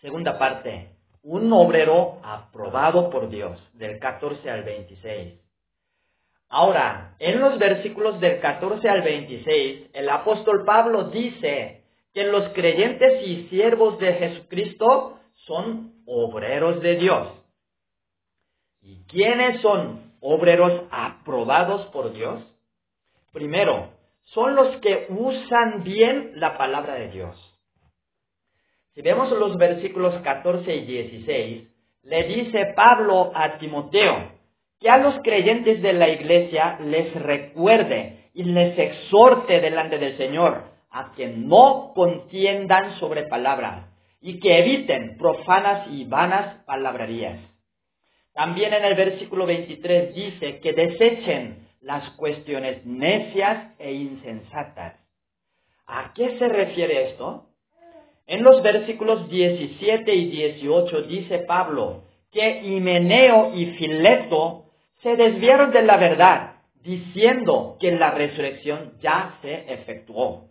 Segunda 0.00 0.38
parte, 0.38 0.96
un 1.22 1.52
obrero 1.52 2.20
aprobado 2.22 3.10
por 3.10 3.28
Dios, 3.28 3.58
del 3.74 3.98
14 3.98 4.50
al 4.50 4.64
26. 4.64 5.40
Ahora, 6.48 7.16
en 7.18 7.40
los 7.40 7.58
versículos 7.58 8.18
del 8.20 8.40
14 8.40 8.88
al 8.88 9.02
26, 9.02 9.90
el 9.92 10.08
apóstol 10.08 10.64
Pablo 10.64 11.04
dice 11.04 11.84
que 12.14 12.24
los 12.24 12.48
creyentes 12.50 13.26
y 13.26 13.48
siervos 13.48 13.98
de 13.98 14.14
Jesucristo 14.14 15.18
son 15.46 15.94
obreros 16.06 16.80
de 16.80 16.96
Dios. 16.96 17.28
¿Y 18.80 19.04
quiénes 19.04 19.60
son 19.60 20.12
obreros 20.20 20.82
aprobados 20.90 21.86
por 21.86 22.12
Dios? 22.12 22.42
Primero, 23.32 23.88
son 24.24 24.54
los 24.54 24.76
que 24.78 25.06
usan 25.10 25.84
bien 25.84 26.32
la 26.36 26.56
palabra 26.56 26.94
de 26.94 27.08
Dios. 27.08 27.54
Si 28.94 29.02
vemos 29.02 29.30
los 29.30 29.56
versículos 29.56 30.14
14 30.22 30.74
y 30.74 30.84
16, 30.84 31.68
le 32.04 32.22
dice 32.24 32.72
Pablo 32.76 33.32
a 33.34 33.58
Timoteo 33.58 34.32
que 34.80 34.90
a 34.90 34.98
los 34.98 35.16
creyentes 35.22 35.82
de 35.82 35.92
la 35.92 36.08
iglesia 36.08 36.78
les 36.80 37.12
recuerde 37.14 38.30
y 38.34 38.44
les 38.44 38.78
exhorte 38.78 39.60
delante 39.60 39.98
del 39.98 40.16
Señor 40.16 40.64
a 40.90 41.12
que 41.16 41.28
no 41.28 41.92
contiendan 41.94 42.98
sobre 42.98 43.24
palabras 43.24 43.86
y 44.20 44.38
que 44.40 44.58
eviten 44.58 45.16
profanas 45.18 45.88
y 45.90 46.04
vanas 46.04 46.64
palabrerías. 46.64 47.40
También 48.32 48.74
en 48.74 48.84
el 48.84 48.94
versículo 48.94 49.46
23 49.46 50.14
dice 50.14 50.60
que 50.60 50.72
desechen 50.72 51.63
las 51.84 52.10
cuestiones 52.12 52.84
necias 52.86 53.74
e 53.78 53.92
insensatas. 53.92 54.94
¿A 55.86 56.12
qué 56.14 56.38
se 56.38 56.48
refiere 56.48 57.10
esto? 57.10 57.46
En 58.26 58.42
los 58.42 58.62
versículos 58.62 59.28
17 59.28 60.14
y 60.14 60.30
18 60.30 61.02
dice 61.02 61.40
Pablo 61.40 62.04
que 62.32 62.62
Himeneo 62.62 63.54
y 63.54 63.66
Fileto 63.76 64.64
se 65.02 65.14
desviaron 65.14 65.70
de 65.70 65.82
la 65.82 65.98
verdad, 65.98 66.54
diciendo 66.82 67.76
que 67.78 67.92
la 67.92 68.10
resurrección 68.10 68.94
ya 69.02 69.38
se 69.42 69.72
efectuó. 69.72 70.48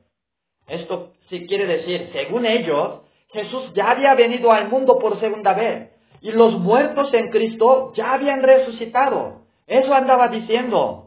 Esto 0.67 1.13
sí 1.29 1.45
quiere 1.47 1.65
decir, 1.65 2.09
según 2.13 2.45
ellos, 2.45 3.01
Jesús 3.33 3.73
ya 3.73 3.89
había 3.89 4.13
venido 4.13 4.51
al 4.51 4.69
mundo 4.69 4.99
por 4.99 5.19
segunda 5.19 5.53
vez 5.53 5.89
y 6.21 6.31
los 6.31 6.57
muertos 6.59 7.11
en 7.13 7.31
Cristo 7.31 7.91
ya 7.95 8.13
habían 8.13 8.43
resucitado. 8.43 9.41
Eso 9.65 9.93
andaba 9.93 10.27
diciendo. 10.27 11.02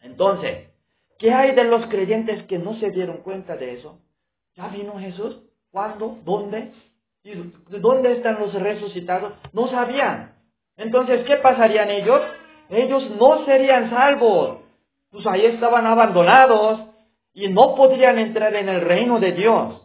Entonces, 0.00 0.68
¿qué 1.18 1.32
hay 1.32 1.54
de 1.54 1.64
los 1.64 1.86
creyentes 1.86 2.42
que 2.44 2.58
no 2.58 2.74
se 2.74 2.90
dieron 2.90 3.18
cuenta 3.18 3.56
de 3.56 3.74
eso? 3.74 3.98
¿Ya 4.56 4.68
vino 4.68 4.98
Jesús? 4.98 5.40
¿Cuándo? 5.70 6.18
¿Dónde? 6.24 6.72
¿Y 7.22 7.32
dónde 7.78 8.12
están 8.12 8.40
los 8.40 8.52
resucitados? 8.54 9.34
No 9.52 9.68
sabían. 9.68 10.34
Entonces, 10.76 11.24
¿qué 11.26 11.36
pasarían 11.36 11.90
ellos? 11.90 12.20
Ellos 12.70 13.10
no 13.18 13.44
serían 13.44 13.90
salvos. 13.90 14.58
Pues 15.10 15.26
ahí 15.26 15.44
estaban 15.46 15.86
abandonados 15.86 16.80
y 17.34 17.48
no 17.48 17.74
podrían 17.74 18.18
entrar 18.18 18.54
en 18.54 18.68
el 18.68 18.80
reino 18.80 19.20
de 19.20 19.32
Dios. 19.32 19.82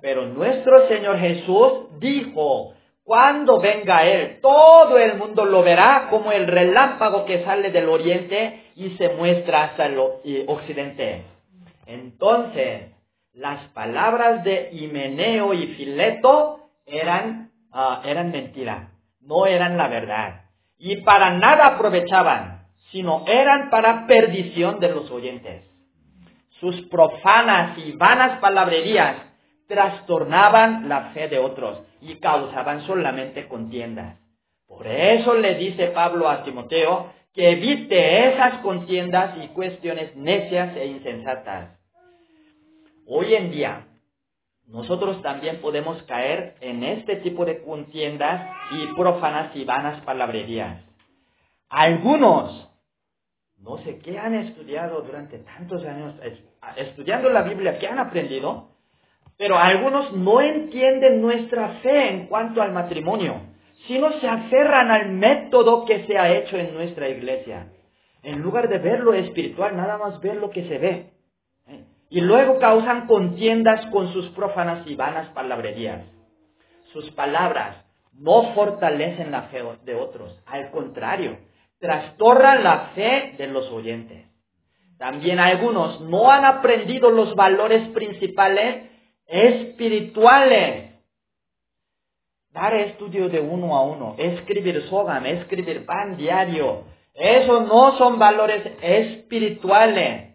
Pero 0.00 0.26
nuestro 0.26 0.88
Señor 0.88 1.18
Jesús 1.18 1.98
dijo, 1.98 2.73
cuando 3.04 3.60
venga 3.60 4.06
Él, 4.06 4.38
todo 4.40 4.98
el 4.98 5.18
mundo 5.18 5.44
lo 5.44 5.62
verá 5.62 6.06
como 6.08 6.32
el 6.32 6.46
relámpago 6.46 7.26
que 7.26 7.44
sale 7.44 7.70
del 7.70 7.88
oriente 7.90 8.72
y 8.76 8.96
se 8.96 9.10
muestra 9.10 9.64
hasta 9.64 9.86
el 9.86 9.98
occidente. 10.46 11.22
Entonces, 11.86 12.92
las 13.34 13.68
palabras 13.68 14.42
de 14.42 14.70
Himeneo 14.72 15.52
y 15.52 15.74
Fileto 15.74 16.70
eran, 16.86 17.50
uh, 17.74 18.06
eran 18.06 18.30
mentira, 18.30 18.92
no 19.20 19.44
eran 19.44 19.76
la 19.76 19.88
verdad. 19.88 20.44
Y 20.78 21.02
para 21.02 21.30
nada 21.30 21.66
aprovechaban, 21.66 22.66
sino 22.90 23.24
eran 23.26 23.68
para 23.68 24.06
perdición 24.06 24.80
de 24.80 24.88
los 24.88 25.10
oyentes. 25.10 25.62
Sus 26.60 26.80
profanas 26.88 27.76
y 27.78 27.92
vanas 27.92 28.38
palabrerías 28.38 29.16
trastornaban 29.66 30.88
la 30.88 31.10
fe 31.12 31.28
de 31.28 31.38
otros 31.38 31.80
y 32.00 32.16
causaban 32.16 32.82
solamente 32.82 33.48
contiendas. 33.48 34.18
Por 34.66 34.86
eso 34.86 35.34
le 35.34 35.54
dice 35.56 35.88
Pablo 35.88 36.28
a 36.28 36.42
Timoteo 36.42 37.12
que 37.32 37.50
evite 37.50 38.28
esas 38.28 38.58
contiendas 38.60 39.36
y 39.42 39.48
cuestiones 39.48 40.14
necias 40.16 40.76
e 40.76 40.86
insensatas 40.86 41.74
Hoy 43.06 43.34
en 43.34 43.50
día, 43.50 43.86
nosotros 44.66 45.20
también 45.20 45.60
podemos 45.60 46.02
caer 46.04 46.54
en 46.62 46.82
este 46.82 47.16
tipo 47.16 47.44
de 47.44 47.62
contiendas 47.62 48.50
y 48.70 48.86
profanas 48.94 49.54
y 49.54 49.64
vanas 49.64 50.02
palabrerías. 50.04 50.82
Algunos, 51.68 52.70
no 53.58 53.76
sé 53.78 53.98
qué 53.98 54.18
han 54.18 54.34
estudiado 54.34 55.02
durante 55.02 55.38
tantos 55.40 55.84
años, 55.84 56.14
estudiando 56.76 57.28
la 57.28 57.42
Biblia, 57.42 57.78
qué 57.78 57.88
han 57.88 57.98
aprendido, 57.98 58.70
pero 59.36 59.58
algunos 59.58 60.12
no 60.12 60.40
entienden 60.40 61.20
nuestra 61.20 61.80
fe 61.82 62.10
en 62.10 62.26
cuanto 62.26 62.62
al 62.62 62.72
matrimonio, 62.72 63.40
sino 63.86 64.12
se 64.20 64.28
aferran 64.28 64.90
al 64.90 65.10
método 65.10 65.84
que 65.84 66.06
se 66.06 66.18
ha 66.18 66.32
hecho 66.32 66.56
en 66.56 66.74
nuestra 66.74 67.08
iglesia. 67.08 67.68
En 68.22 68.40
lugar 68.40 68.68
de 68.68 68.78
ver 68.78 69.00
lo 69.00 69.12
espiritual, 69.12 69.76
nada 69.76 69.98
más 69.98 70.20
ver 70.20 70.36
lo 70.36 70.50
que 70.50 70.66
se 70.68 70.78
ve 70.78 71.14
y 72.14 72.20
luego 72.20 72.60
causan 72.60 73.08
contiendas 73.08 73.84
con 73.86 74.12
sus 74.12 74.28
profanas 74.30 74.86
y 74.86 74.94
vanas 74.94 75.28
palabrerías. 75.30 76.04
Sus 76.92 77.10
palabras 77.10 77.84
no 78.12 78.54
fortalecen 78.54 79.32
la 79.32 79.42
fe 79.48 79.64
de 79.84 79.96
otros, 79.96 80.40
al 80.46 80.70
contrario, 80.70 81.38
trastornan 81.80 82.62
la 82.62 82.90
fe 82.94 83.34
de 83.36 83.48
los 83.48 83.68
oyentes. 83.72 84.26
También 84.96 85.40
algunos 85.40 86.00
no 86.02 86.30
han 86.30 86.44
aprendido 86.44 87.10
los 87.10 87.34
valores 87.34 87.88
principales 87.88 88.93
espirituales. 89.26 90.92
Dar 92.50 92.74
estudio 92.74 93.28
de 93.28 93.40
uno 93.40 93.76
a 93.76 93.82
uno, 93.82 94.14
escribir 94.16 94.82
sogam, 94.88 95.26
escribir 95.26 95.84
pan 95.86 96.16
diario, 96.16 96.84
esos 97.14 97.66
no 97.68 97.96
son 97.96 98.18
valores 98.18 98.62
espirituales. 98.82 100.34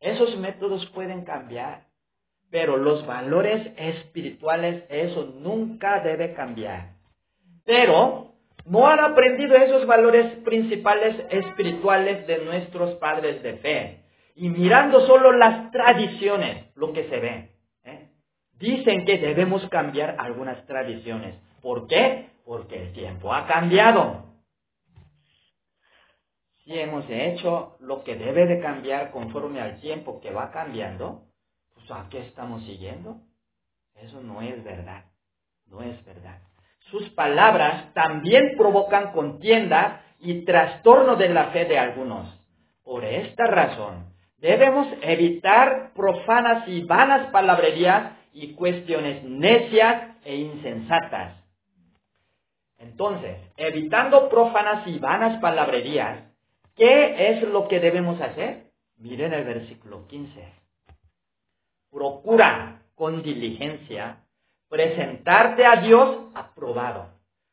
Esos 0.00 0.36
métodos 0.36 0.84
pueden 0.86 1.24
cambiar, 1.24 1.86
pero 2.50 2.76
los 2.76 3.06
valores 3.06 3.68
espirituales, 3.76 4.84
eso 4.88 5.32
nunca 5.38 6.00
debe 6.00 6.34
cambiar. 6.34 6.94
Pero 7.64 8.32
no 8.66 8.88
han 8.88 8.98
aprendido 8.98 9.54
esos 9.54 9.86
valores 9.86 10.34
principales 10.44 11.16
espirituales 11.30 12.26
de 12.26 12.44
nuestros 12.44 12.96
padres 12.96 13.42
de 13.44 13.54
fe. 13.58 14.00
Y 14.34 14.48
mirando 14.48 15.06
solo 15.06 15.32
las 15.32 15.70
tradiciones, 15.70 16.66
lo 16.74 16.92
que 16.92 17.08
se 17.08 17.20
ve. 17.20 17.51
Dicen 18.62 19.04
que 19.04 19.18
debemos 19.18 19.68
cambiar 19.70 20.14
algunas 20.20 20.64
tradiciones. 20.66 21.34
¿Por 21.60 21.88
qué? 21.88 22.30
Porque 22.44 22.80
el 22.80 22.92
tiempo 22.92 23.34
ha 23.34 23.44
cambiado 23.48 24.32
si 26.62 26.78
hemos 26.78 27.04
hecho 27.10 27.76
lo 27.80 28.04
que 28.04 28.14
debe 28.14 28.46
de 28.46 28.60
cambiar 28.60 29.10
conforme 29.10 29.60
al 29.60 29.80
tiempo 29.80 30.20
que 30.20 30.30
va 30.30 30.52
cambiando, 30.52 31.22
pues 31.74 31.90
¿a 31.90 32.06
qué 32.08 32.20
estamos 32.20 32.62
siguiendo? 32.62 33.16
Eso 33.96 34.20
no 34.20 34.40
es 34.42 34.62
verdad, 34.62 35.06
no 35.66 35.82
es 35.82 36.04
verdad. 36.04 36.38
Sus 36.90 37.10
palabras 37.10 37.92
también 37.94 38.54
provocan 38.56 39.10
contienda 39.10 40.02
y 40.20 40.44
trastorno 40.44 41.16
de 41.16 41.30
la 41.30 41.46
fe 41.46 41.64
de 41.64 41.80
algunos. 41.80 42.28
Por 42.84 43.04
esta 43.04 43.44
razón, 43.46 44.14
debemos 44.38 44.86
evitar 45.02 45.92
profanas 45.94 46.68
y 46.68 46.84
vanas 46.84 47.26
palabrerías 47.32 48.21
y 48.32 48.54
cuestiones 48.54 49.22
necias 49.24 50.16
e 50.24 50.36
insensatas. 50.36 51.36
Entonces, 52.78 53.38
evitando 53.56 54.28
profanas 54.28 54.86
y 54.86 54.98
vanas 54.98 55.40
palabrerías, 55.40 56.32
¿Qué 56.76 57.30
es 57.30 57.42
lo 57.42 57.68
que 57.68 57.80
debemos 57.80 58.20
hacer? 58.20 58.70
Miren 58.96 59.32
el 59.32 59.44
versículo 59.44 60.06
15. 60.06 60.52
Procura 61.90 62.82
con 62.94 63.22
diligencia 63.22 64.24
presentarte 64.68 65.66
a 65.66 65.76
Dios 65.76 66.30
aprobado, 66.34 67.10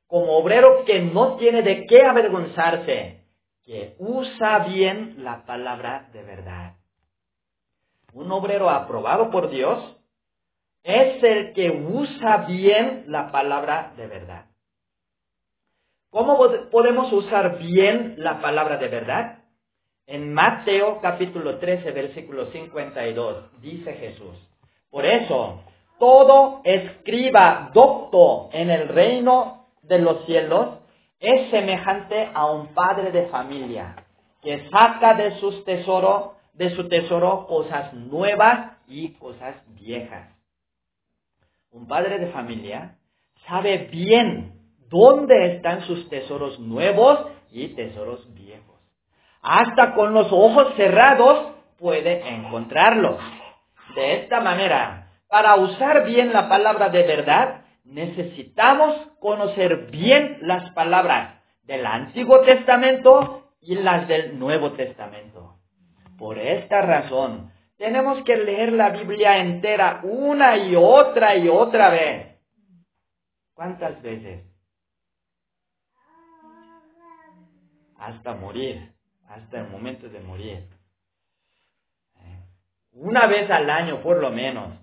como 0.08 0.38
obrero 0.38 0.86
que 0.86 1.02
no 1.02 1.36
tiene 1.36 1.64
de 1.64 1.86
qué 1.86 2.04
avergonzarse, 2.04 3.26
que 3.66 3.96
usa 4.00 4.60
bien 4.60 5.16
la 5.24 5.46
palabra 5.46 6.10
de 6.14 6.24
verdad. 6.24 6.78
Un 8.14 8.32
obrero 8.32 8.70
aprobado 8.70 9.30
por 9.32 9.50
Dios 9.50 9.98
es 10.84 11.24
el 11.24 11.54
que 11.54 11.70
usa 11.70 12.46
bien 12.48 13.06
la 13.08 13.32
palabra 13.32 13.94
de 13.98 14.08
verdad. 14.08 14.46
¿Cómo 16.10 16.40
podemos 16.72 17.14
usar 17.14 17.60
bien 17.60 18.16
la 18.18 18.42
palabra 18.42 18.78
de 18.78 18.88
verdad? 18.88 19.40
En 20.08 20.34
Mateo 20.34 21.00
capítulo 21.02 21.60
13, 21.60 21.92
versículo 21.92 22.48
52, 22.48 23.62
dice 23.62 23.94
Jesús. 23.94 24.36
Por 24.90 25.06
eso, 25.06 25.62
todo 26.00 26.62
escriba 26.64 27.70
docto 27.74 28.50
en 28.54 28.72
el 28.72 28.88
reino 28.88 29.68
de 29.84 30.00
los 30.00 30.26
cielos 30.26 30.80
es 31.20 31.52
semejante 31.52 32.32
a 32.34 32.50
un 32.50 32.74
padre 32.74 33.12
de 33.12 33.28
familia 33.28 33.96
que 34.42 34.70
saca 34.70 35.14
de 35.14 35.38
sus 35.40 35.64
tesoro, 35.66 36.36
de 36.54 36.70
su 36.72 36.88
tesoro 36.88 37.46
cosas 37.48 37.94
nuevas 37.94 38.78
y 38.88 39.10
cosas 39.16 39.56
viejas. 39.68 40.39
Un 41.72 41.88
padre 41.88 42.18
de 42.18 42.32
familia 42.32 42.96
sabe 43.48 43.90
bien 43.92 44.54
dónde 44.90 45.56
están 45.56 45.82
sus 45.82 46.10
tesoros 46.10 46.60
nuevos 46.60 47.28
y 47.52 47.70
tesoros 47.70 48.34
viejos. 48.34 48.80
Hasta 49.42 49.94
con 49.94 50.14
los 50.14 50.32
ojos 50.32 50.74
cerrados 50.76 51.54
puede 51.78 52.28
encontrarlos. 52.28 53.18
De 53.96 54.16
esta 54.16 54.42
manera, 54.42 55.12
para 55.28 55.56
usar 55.58 56.06
bien 56.06 56.34
la 56.34 56.50
palabra 56.50 56.90
de 56.90 57.04
verdad, 57.04 57.62
necesitamos 57.84 58.96
conocer 59.20 59.92
bien 59.92 60.40
las 60.42 60.72
palabras 60.72 61.40
del 61.64 61.86
Antiguo 61.86 62.42
Testamento 62.42 63.52
y 63.62 63.76
las 63.76 64.08
del 64.08 64.40
Nuevo 64.40 64.72
Testamento. 64.72 65.58
Por 66.18 66.40
esta 66.40 66.82
razón, 66.82 67.52
tenemos 67.80 68.22
que 68.26 68.36
leer 68.36 68.74
la 68.74 68.90
Biblia 68.90 69.38
entera 69.38 70.02
una 70.04 70.58
y 70.58 70.76
otra 70.76 71.38
y 71.38 71.48
otra 71.48 71.90
vez. 71.90 72.38
¿Cuántas 73.54 74.02
veces? 74.02 74.44
Hasta 77.98 78.34
morir, 78.36 78.92
hasta 79.30 79.62
el 79.62 79.70
momento 79.70 80.10
de 80.10 80.20
morir. 80.20 80.68
Eh, 82.18 82.40
una 82.92 83.28
vez 83.28 83.50
al 83.50 83.70
año 83.70 84.02
por 84.02 84.18
lo 84.18 84.30
menos. 84.30 84.78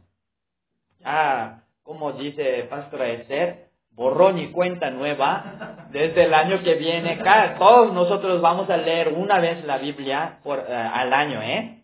Ya, 1.01 1.65
como 1.83 2.13
dice 2.13 2.67
Pastora 2.71 3.09
Esther, 3.09 3.69
borrón 3.91 4.39
y 4.39 4.53
cuenta 4.53 4.91
nueva. 4.91 5.89
Desde 5.91 6.25
el 6.25 6.33
año 6.33 6.63
que 6.63 6.75
viene, 6.77 7.23
todos 7.59 7.93
nosotros 7.93 8.41
vamos 8.41 8.71
a 8.71 8.79
leer 8.79 9.09
una 9.09 9.39
vez 9.39 9.63
la 9.67 9.77
Biblia 9.77 10.39
por, 10.43 10.61
eh, 10.61 10.75
al 10.75 11.13
año, 11.13 11.43
¿eh? 11.43 11.76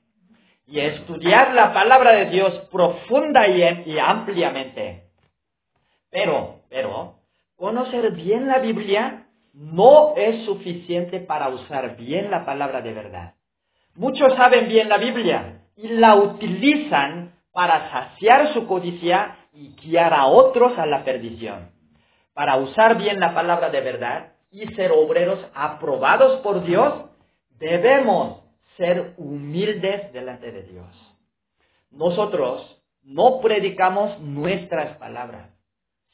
Y 0.67 0.81
estudiar 0.81 1.55
la 1.55 1.73
palabra 1.73 2.13
de 2.13 2.27
Dios 2.27 2.53
profunda 2.71 3.49
y, 3.49 3.99
ampliamente. 3.99 5.05
Pero, 6.11 6.61
pero, 6.69 7.17
conocer 7.57 8.13
bien 8.13 8.47
la 8.47 8.59
Biblia 8.59 9.27
no 9.53 10.15
es 10.17 10.45
suficiente 10.45 11.21
para 11.21 11.49
usar 11.49 11.97
bien 11.97 12.31
la 12.31 12.45
palabra 12.45 12.81
de 12.81 12.93
verdad. 12.93 13.35
Muchos 13.95 14.35
saben 14.37 14.69
bien 14.69 14.89
la 14.89 14.99
Biblia 14.99 15.63
y 15.77 15.89
la 15.89 16.15
utilizan 16.15 17.35
para 17.53 17.91
saciar 17.91 18.53
su 18.55 18.67
codicia 18.67 19.37
y 19.53 19.75
guiar 19.75 20.15
a 20.15 20.27
otros 20.27 20.79
a 20.79 20.87
la 20.87 21.05
perdición. 21.05 21.71
Para 22.33 22.57
usar 22.57 22.97
bien 22.97 23.21
la 23.21 23.35
palabra 23.35 23.69
de 23.69 23.81
verdad 23.83 24.33
y 24.51 24.67
ser 24.75 24.93
obreros 24.93 25.39
aprobados 25.55 26.41
por 26.41 26.65
Dios, 26.65 27.11
debemos 27.59 28.42
ser 28.77 29.15
humildes 29.17 30.13
delante 30.13 30.51
de 30.51 30.63
Dios. 30.63 30.87
Nosotros 31.91 32.83
no 33.03 33.41
predicamos 33.41 34.21
nuestras 34.21 34.97
palabras, 34.99 35.51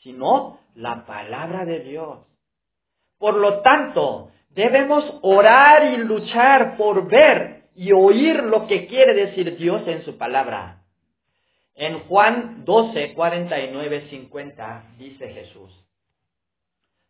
sino 0.02 0.58
la 0.74 1.06
palabra 1.06 1.64
de 1.64 1.80
Dios. 1.80 2.20
Por 3.18 3.36
lo 3.36 3.60
tanto, 3.60 4.30
debemos 4.50 5.04
orar 5.22 5.92
y 5.92 5.96
luchar 5.98 6.76
por 6.76 7.08
ver 7.08 7.68
y 7.74 7.92
oír 7.92 8.42
lo 8.42 8.66
que 8.66 8.86
quiere 8.86 9.14
decir 9.14 9.56
Dios 9.56 9.86
en 9.86 10.04
su 10.04 10.16
palabra. 10.18 10.82
En 11.74 12.00
Juan 12.08 12.64
12, 12.64 13.14
49, 13.14 14.08
50 14.10 14.84
dice 14.98 15.28
Jesús, 15.28 15.70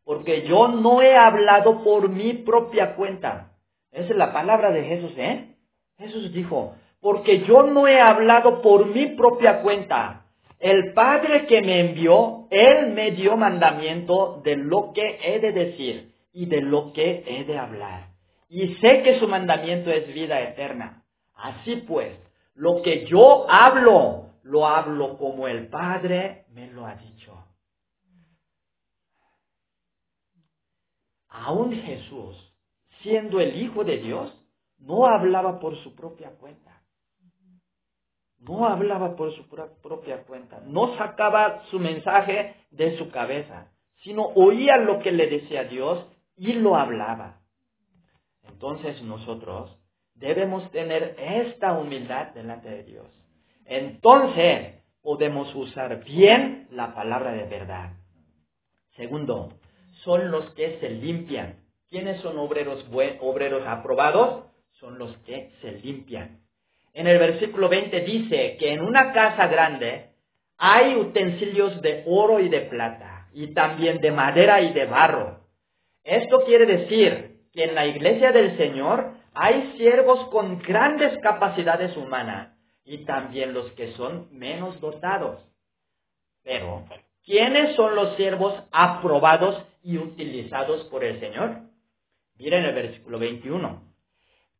porque 0.05 0.47
yo 0.47 0.69
no 0.69 1.01
he 1.01 1.17
hablado 1.17 1.83
por 1.83 2.11
mi 2.11 2.35
propia 2.35 2.95
cuenta. 2.95 3.53
Esa 3.99 4.13
es 4.13 4.17
la 4.17 4.33
palabra 4.33 4.71
de 4.71 4.85
Jesús, 4.85 5.13
¿eh? 5.17 5.57
Jesús 5.99 6.33
dijo, 6.33 6.77
porque 7.01 7.41
yo 7.41 7.65
no 7.65 7.89
he 7.89 8.01
hablado 8.01 8.63
por 8.63 8.87
mi 8.87 9.07
propia 9.17 9.61
cuenta. 9.61 10.27
El 10.61 10.93
Padre 10.93 11.47
que 11.47 11.63
me 11.63 11.81
envió, 11.81 12.47
Él 12.51 12.93
me 12.93 13.11
dio 13.11 13.37
mandamiento 13.37 14.41
de 14.45 14.57
lo 14.57 14.93
que 14.93 15.19
he 15.23 15.41
de 15.41 15.53
decir 15.53 16.13
y 16.33 16.47
de 16.47 16.61
lo 16.61 16.93
que 16.93 17.25
he 17.27 17.45
de 17.45 17.59
hablar. 17.59 18.11
Y 18.49 18.77
sé 18.77 19.03
que 19.03 19.19
su 19.19 19.27
mandamiento 19.27 19.91
es 19.91 20.13
vida 20.15 20.41
eterna. 20.43 21.03
Así 21.35 21.77
pues, 21.77 22.17
lo 22.55 22.83
que 22.83 23.05
yo 23.07 23.51
hablo, 23.51 24.31
lo 24.45 24.67
hablo 24.67 25.19
como 25.19 25.49
el 25.49 25.67
Padre 25.67 26.45
me 26.53 26.69
lo 26.69 26.87
ha 26.87 26.95
dicho. 26.95 27.35
Aún 31.29 31.73
Jesús, 31.83 32.48
siendo 33.03 33.41
el 33.41 33.61
Hijo 33.61 33.85
de 33.85 33.99
Dios, 33.99 34.35
no 34.79 35.07
hablaba 35.07 35.59
por 35.59 35.77
su 35.83 35.95
propia 35.95 36.31
cuenta. 36.39 36.83
No 38.39 38.67
hablaba 38.67 39.17
por 39.17 39.35
su 39.35 39.49
propia 39.49 40.23
cuenta. 40.25 40.61
No 40.65 40.97
sacaba 40.97 41.65
su 41.71 41.79
mensaje 41.79 42.55
de 42.71 42.97
su 42.97 43.11
cabeza, 43.11 43.73
sino 44.03 44.27
oía 44.35 44.77
lo 44.77 45.01
que 45.01 45.11
le 45.11 45.27
decía 45.27 45.65
Dios 45.65 46.07
y 46.37 46.53
lo 46.53 46.77
hablaba. 46.77 47.41
Entonces 48.45 49.03
nosotros 49.03 49.77
debemos 50.15 50.71
tener 50.71 51.17
esta 51.19 51.73
humildad 51.73 52.29
delante 52.35 52.69
de 52.69 52.85
Dios 52.85 53.19
entonces 53.69 54.83
podemos 55.03 55.55
usar 55.55 56.03
bien 56.03 56.69
la 56.71 56.95
palabra 56.95 57.33
de 57.33 57.45
verdad. 57.45 57.93
Segundo, 58.97 59.53
son 60.05 60.31
los 60.31 60.51
que 60.55 60.81
se 60.81 60.89
limpian. 60.89 61.58
¿Quiénes 61.91 62.21
son 62.21 62.39
obreros, 62.39 62.85
obreros 63.21 63.67
aprobados? 63.67 64.45
Son 64.73 64.99
los 64.99 65.17
que 65.19 65.53
se 65.63 65.73
limpian. 65.73 66.41
En 66.93 67.07
el 67.07 67.19
versículo 67.19 67.69
20 67.69 68.01
dice 68.01 68.57
que 68.59 68.73
en 68.73 68.83
una 68.83 69.13
casa 69.13 69.47
grande 69.47 70.11
hay 70.59 70.97
utensilios 70.97 71.81
de 71.81 72.05
oro 72.07 72.41
y 72.41 72.49
de 72.49 72.63
plata, 72.63 73.29
y 73.33 73.55
también 73.55 74.01
de 74.01 74.11
madera 74.11 74.61
y 74.61 74.73
de 74.73 74.87
barro. 74.87 75.41
Esto 76.05 76.45
quiere 76.45 76.67
decir 76.67 77.43
que 77.53 77.65
en 77.65 77.75
la 77.75 77.87
iglesia 77.87 78.33
del 78.33 78.57
Señor 78.57 79.13
hay 79.35 79.75
siervos 79.77 80.29
con 80.29 80.59
grandes 80.59 81.17
capacidades 81.19 81.97
humanas 81.97 82.57
y 82.85 83.05
también 83.05 83.55
los 83.55 83.71
que 83.73 83.93
son 83.93 84.29
menos 84.33 84.81
dotados. 84.81 85.41
Pero, 86.43 86.85
¿quiénes 87.25 87.77
son 87.77 87.95
los 87.95 88.17
siervos 88.17 88.55
aprobados 88.73 89.63
y 89.83 89.99
utilizados 89.99 90.85
por 90.87 91.05
el 91.05 91.21
Señor? 91.21 91.68
Miren 92.39 92.65
el 92.65 92.75
versículo 92.75 93.19
21. 93.19 93.83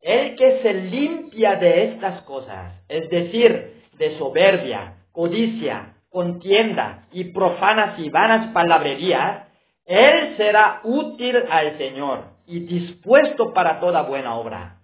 El 0.01 0.37
que 0.37 0.63
se 0.63 0.75
limpia 0.75 1.57
de 1.57 1.85
estas 1.93 2.23
cosas, 2.23 2.83
es 2.89 3.09
decir, 3.09 3.85
de 3.99 4.19
soberbia, 4.19 5.05
codicia, 5.13 5.95
contienda 6.09 7.07
y 7.13 7.25
profanas 7.25 7.99
y 7.99 8.11
vanas 8.11 8.53
palabrerías, 8.53 9.49
él 9.85 10.35
será 10.37 10.81
útil 10.85 11.37
al 11.51 11.79
Señor 11.79 12.25
y 12.47 12.61
dispuesto 12.61 13.53
para 13.53 13.81
toda 13.81 14.03
buena 14.03 14.35
obra. 14.37 14.81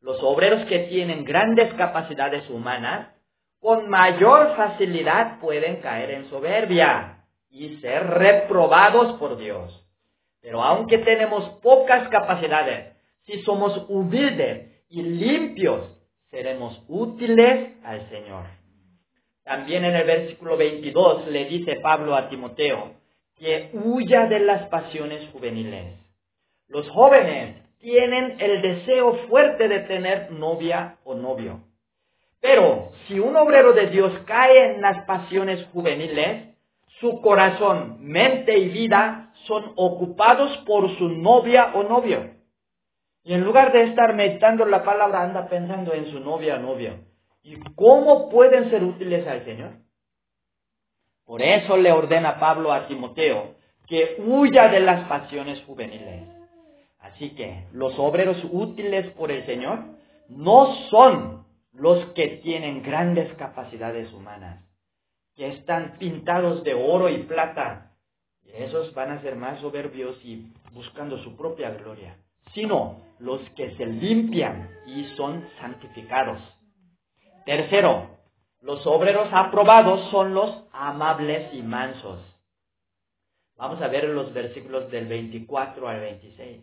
Los 0.00 0.22
obreros 0.22 0.66
que 0.66 0.80
tienen 0.80 1.24
grandes 1.24 1.72
capacidades 1.74 2.48
humanas, 2.50 3.08
con 3.60 3.88
mayor 3.88 4.54
facilidad 4.56 5.40
pueden 5.40 5.80
caer 5.80 6.10
en 6.10 6.28
soberbia 6.28 7.24
y 7.50 7.78
ser 7.78 8.06
reprobados 8.06 9.14
por 9.18 9.38
Dios. 9.38 9.83
Pero 10.44 10.62
aunque 10.62 10.98
tenemos 10.98 11.48
pocas 11.62 12.06
capacidades, 12.10 12.94
si 13.24 13.40
somos 13.44 13.86
humildes 13.88 14.84
y 14.90 15.02
limpios, 15.02 15.90
seremos 16.30 16.84
útiles 16.86 17.72
al 17.82 18.06
Señor. 18.10 18.44
También 19.42 19.86
en 19.86 19.96
el 19.96 20.04
versículo 20.04 20.58
22 20.58 21.28
le 21.28 21.46
dice 21.46 21.76
Pablo 21.76 22.14
a 22.14 22.28
Timoteo 22.28 22.92
que 23.36 23.70
huya 23.72 24.26
de 24.26 24.40
las 24.40 24.68
pasiones 24.68 25.26
juveniles. 25.32 25.94
Los 26.68 26.90
jóvenes 26.90 27.56
tienen 27.78 28.36
el 28.38 28.60
deseo 28.60 29.26
fuerte 29.28 29.66
de 29.66 29.80
tener 29.80 30.30
novia 30.30 30.98
o 31.04 31.14
novio. 31.14 31.62
Pero 32.40 32.92
si 33.08 33.18
un 33.18 33.34
obrero 33.34 33.72
de 33.72 33.86
Dios 33.86 34.12
cae 34.26 34.74
en 34.74 34.82
las 34.82 35.06
pasiones 35.06 35.66
juveniles, 35.72 36.53
su 37.00 37.20
corazón, 37.20 37.98
mente 38.00 38.58
y 38.58 38.68
vida 38.68 39.32
son 39.46 39.72
ocupados 39.76 40.56
por 40.66 40.96
su 40.96 41.08
novia 41.08 41.72
o 41.74 41.82
novio. 41.82 42.34
Y 43.24 43.32
en 43.32 43.42
lugar 43.42 43.72
de 43.72 43.84
estar 43.84 44.14
meditando 44.14 44.64
la 44.66 44.84
palabra, 44.84 45.22
anda 45.22 45.48
pensando 45.48 45.92
en 45.94 46.06
su 46.10 46.20
novia 46.20 46.56
o 46.56 46.58
novio. 46.58 47.00
¿Y 47.42 47.58
cómo 47.74 48.28
pueden 48.28 48.70
ser 48.70 48.84
útiles 48.84 49.26
al 49.26 49.44
Señor? 49.44 49.72
Por 51.24 51.42
eso 51.42 51.76
le 51.76 51.90
ordena 51.90 52.38
Pablo 52.38 52.72
a 52.72 52.86
Timoteo 52.86 53.54
que 53.86 54.16
huya 54.18 54.68
de 54.68 54.80
las 54.80 55.06
pasiones 55.08 55.62
juveniles. 55.64 56.22
Así 56.98 57.30
que 57.34 57.66
los 57.72 57.98
obreros 57.98 58.38
útiles 58.50 59.10
por 59.12 59.30
el 59.30 59.44
Señor 59.46 59.84
no 60.28 60.74
son 60.90 61.44
los 61.72 62.04
que 62.12 62.40
tienen 62.42 62.82
grandes 62.82 63.32
capacidades 63.34 64.12
humanas, 64.12 64.64
que 65.36 65.48
están 65.48 65.96
pintados 65.98 66.62
de 66.64 66.74
oro 66.74 67.08
y 67.08 67.18
plata. 67.24 67.92
Esos 68.52 68.94
van 68.94 69.10
a 69.10 69.22
ser 69.22 69.36
más 69.36 69.60
soberbios 69.60 70.16
y 70.24 70.52
buscando 70.72 71.18
su 71.18 71.36
propia 71.36 71.70
gloria, 71.70 72.16
sino 72.52 73.00
los 73.18 73.40
que 73.50 73.74
se 73.76 73.86
limpian 73.86 74.70
y 74.86 75.04
son 75.16 75.44
santificados. 75.60 76.38
Tercero, 77.44 78.10
los 78.60 78.86
obreros 78.86 79.28
aprobados 79.32 80.08
son 80.10 80.34
los 80.34 80.64
amables 80.72 81.52
y 81.52 81.62
mansos. 81.62 82.20
Vamos 83.56 83.80
a 83.82 83.88
ver 83.88 84.04
los 84.04 84.32
versículos 84.32 84.90
del 84.90 85.06
24 85.06 85.88
al 85.88 86.00
26. 86.00 86.62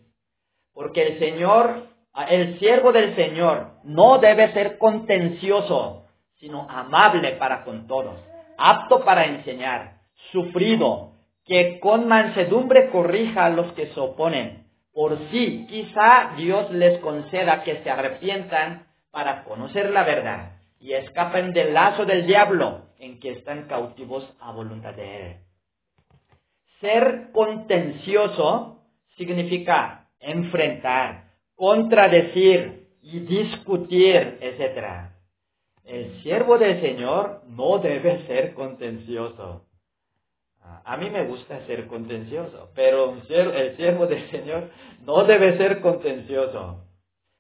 Porque 0.74 1.08
el 1.08 1.20
Señor, 1.20 1.88
el 2.30 2.58
siervo 2.60 2.92
del 2.92 3.16
Señor, 3.16 3.72
no 3.84 4.18
debe 4.20 4.52
ser 4.54 4.78
contencioso, 4.78 6.06
sino 6.36 6.68
amable 6.70 7.34
para 7.34 7.64
con 7.64 7.88
todos, 7.88 8.20
apto 8.62 9.04
para 9.04 9.26
enseñar, 9.26 10.02
sufrido, 10.32 11.14
que 11.46 11.80
con 11.80 12.08
mansedumbre 12.08 12.90
corrija 12.90 13.46
a 13.46 13.50
los 13.50 13.74
que 13.74 13.88
se 13.88 14.00
oponen. 14.00 14.68
Por 14.94 15.18
sí, 15.32 15.66
quizá 15.68 16.34
Dios 16.38 16.72
les 16.72 17.00
conceda 17.00 17.64
que 17.64 17.82
se 17.82 17.90
arrepientan 17.90 18.88
para 19.10 19.44
conocer 19.44 19.90
la 19.90 20.04
verdad 20.04 20.52
y 20.80 20.94
escapen 20.94 21.54
del 21.54 21.74
lazo 21.74 22.06
del 22.06 22.26
diablo 22.28 22.90
en 23.00 23.20
que 23.20 23.32
están 23.32 23.68
cautivos 23.68 24.28
a 24.40 24.52
voluntad 24.52 24.94
de 24.94 25.26
él. 25.26 25.38
Ser 26.80 27.32
contencioso 27.32 28.84
significa 29.18 30.08
enfrentar, 30.20 31.26
contradecir 31.56 32.88
y 33.02 33.20
discutir, 33.20 34.38
etc. 34.42 35.11
El 35.92 36.24
siervo 36.24 36.58
del 36.58 36.80
Señor 36.80 37.42
no 37.50 37.80
debe 37.80 38.26
ser 38.26 38.54
contencioso. 38.54 39.66
A 40.86 40.96
mí 40.96 41.10
me 41.10 41.26
gusta 41.26 41.66
ser 41.66 41.88
contencioso, 41.88 42.72
pero 42.74 43.18
el 43.28 43.76
siervo 43.76 44.08
del 44.08 44.32
Señor 44.32 44.70
no 45.02 45.26
debe 45.26 45.58
ser 45.58 45.82
contencioso. 45.82 46.86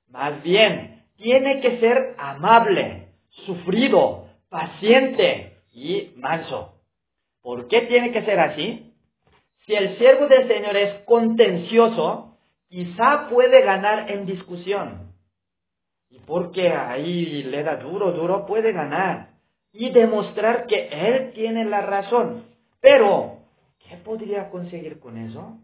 Más 0.09 0.43
bien, 0.43 1.05
tiene 1.15 1.61
que 1.61 1.79
ser 1.79 2.13
amable, 2.17 3.13
sufrido, 3.45 4.27
paciente 4.49 5.59
y 5.71 6.11
manso. 6.17 6.73
¿Por 7.41 7.69
qué 7.69 7.83
tiene 7.83 8.11
que 8.11 8.25
ser 8.25 8.37
así? 8.37 8.93
Si 9.65 9.75
el 9.75 9.97
siervo 9.97 10.27
del 10.27 10.49
Señor 10.49 10.75
es 10.75 11.05
contencioso, 11.05 12.37
quizá 12.67 13.29
puede 13.29 13.63
ganar 13.63 14.11
en 14.11 14.25
discusión. 14.25 15.10
Y 16.11 16.19
porque 16.19 16.69
ahí 16.69 17.43
le 17.43 17.63
da 17.63 17.77
duro, 17.77 18.11
duro, 18.11 18.45
puede 18.45 18.73
ganar. 18.73 19.29
Y 19.71 19.91
demostrar 19.91 20.65
que 20.67 20.89
él 20.91 21.31
tiene 21.33 21.63
la 21.65 21.81
razón. 21.81 22.43
Pero, 22.81 23.37
¿qué 23.79 23.95
podría 23.97 24.49
conseguir 24.49 24.99
con 24.99 25.17
eso? 25.17 25.57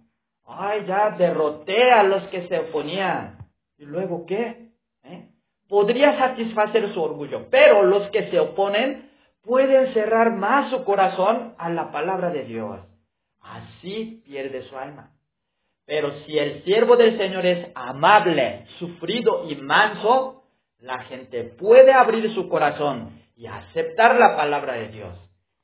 Ay, 0.45 0.85
ya 0.87 1.11
derroté 1.11 1.91
a 1.91 2.03
los 2.03 2.23
que 2.29 2.47
se 2.47 2.59
oponían. 2.59 3.37
¿Y 3.77 3.85
luego 3.85 4.25
qué? 4.25 4.69
¿Eh? 5.03 5.27
Podría 5.67 6.17
satisfacer 6.17 6.93
su 6.93 7.01
orgullo, 7.01 7.47
pero 7.51 7.83
los 7.83 8.09
que 8.11 8.31
se 8.31 8.39
oponen 8.39 9.11
pueden 9.43 9.93
cerrar 9.93 10.31
más 10.31 10.71
su 10.71 10.85
corazón 10.85 11.55
a 11.57 11.69
la 11.69 11.91
palabra 11.91 12.29
de 12.29 12.45
Dios. 12.45 12.79
Así 13.41 14.21
pierde 14.25 14.63
su 14.63 14.77
alma. 14.77 15.11
Pero 15.85 16.11
si 16.25 16.37
el 16.37 16.63
siervo 16.63 16.97
del 16.97 17.17
Señor 17.17 17.45
es 17.45 17.69
amable, 17.73 18.65
sufrido 18.77 19.49
y 19.49 19.55
manso, 19.55 20.36
la 20.79 20.99
gente 21.05 21.43
puede 21.43 21.93
abrir 21.93 22.33
su 22.33 22.49
corazón 22.49 23.21
y 23.35 23.47
aceptar 23.47 24.15
la 24.17 24.35
palabra 24.35 24.73
de 24.73 24.89
Dios. 24.89 25.15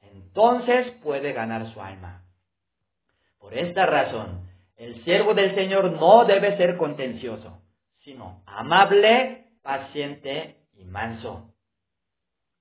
Entonces 0.01 0.91
puede 1.03 1.33
ganar 1.33 1.71
su 1.73 1.81
alma. 1.81 2.23
Por 3.39 3.53
esta 3.53 3.85
razón, 3.85 4.49
el 4.77 5.03
siervo 5.03 5.33
del 5.33 5.53
Señor 5.55 5.91
no 5.91 6.25
debe 6.25 6.57
ser 6.57 6.77
contencioso, 6.77 7.61
sino 8.03 8.43
amable, 8.45 9.47
paciente 9.61 10.57
y 10.73 10.85
manso. 10.85 11.53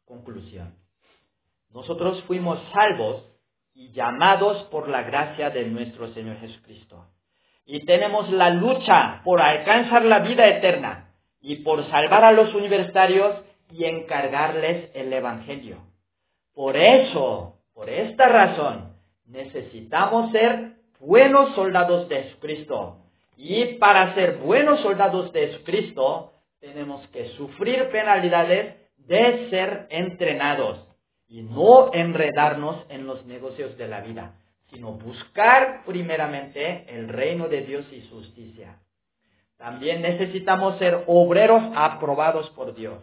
Conclusión. 0.05 0.75
Nosotros 1.71 2.23
fuimos 2.25 2.59
salvos 2.73 3.25
y 3.75 3.93
llamados 3.93 4.65
por 4.65 4.89
la 4.89 5.03
gracia 5.03 5.51
de 5.51 5.65
nuestro 5.65 6.13
Señor 6.13 6.39
Jesucristo. 6.39 7.07
Y 7.65 7.87
tenemos 7.87 8.31
la 8.31 8.51
lucha 8.51 9.23
por 9.25 9.41
alcanzar 9.41 10.05
la 10.05 10.19
vida 10.19 10.47
eterna 10.47 11.12
y 11.43 11.57
por 11.57 11.85
salvar 11.91 12.25
a 12.25 12.33
los 12.33 12.55
universitarios 12.55 13.37
y 13.71 13.85
encargarles 13.85 14.91
el 14.95 15.13
Evangelio. 15.13 15.79
Por 16.55 16.77
eso, 16.77 17.59
por 17.75 17.91
esta 17.91 18.29
razón, 18.29 18.97
necesitamos 19.27 20.31
ser 20.31 20.77
buenos 21.01 21.55
soldados 21.55 22.09
de 22.09 22.23
Jesucristo. 22.23 22.99
Y 23.37 23.75
para 23.75 24.15
ser 24.15 24.37
buenos 24.39 24.81
soldados 24.81 25.33
de 25.33 25.49
Jesucristo, 25.49 26.33
tenemos 26.61 27.07
que 27.09 27.29
sufrir 27.31 27.89
penalidades 27.91 28.77
de 28.99 29.51
ser 29.51 29.89
entrenados 29.91 30.87
y 31.27 31.43
no 31.43 31.93
enredarnos 31.93 32.85
en 32.89 33.07
los 33.07 33.25
negocios 33.27 33.77
de 33.79 33.89
la 33.89 34.01
vida, 34.01 34.35
sino 34.71 34.93
buscar 34.93 35.83
primeramente 35.85 36.85
el 36.89 37.09
reino 37.09 37.49
de 37.49 37.63
Dios 37.63 37.87
y 37.91 38.07
justicia. 38.09 38.79
También 39.63 40.03
necesitamos 40.03 40.77
ser 40.79 41.05
obreros 41.07 41.63
aprobados 41.77 42.51
por 42.51 42.75
Dios. 42.75 42.99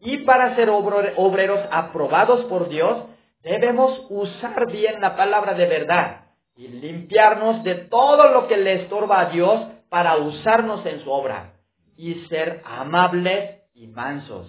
Y 0.00 0.18
para 0.24 0.56
ser 0.56 0.68
obreros 0.68 1.60
aprobados 1.70 2.44
por 2.46 2.68
Dios, 2.68 3.04
debemos 3.40 4.04
usar 4.10 4.66
bien 4.72 5.00
la 5.00 5.14
palabra 5.14 5.54
de 5.54 5.66
verdad 5.66 6.22
y 6.56 6.66
limpiarnos 6.66 7.62
de 7.62 7.76
todo 7.86 8.32
lo 8.32 8.48
que 8.48 8.56
le 8.56 8.82
estorba 8.82 9.20
a 9.20 9.26
Dios 9.26 9.62
para 9.90 10.16
usarnos 10.16 10.84
en 10.86 11.04
su 11.04 11.10
obra 11.12 11.52
y 11.96 12.14
ser 12.26 12.62
amables 12.64 13.60
y 13.72 13.86
mansos. 13.86 14.48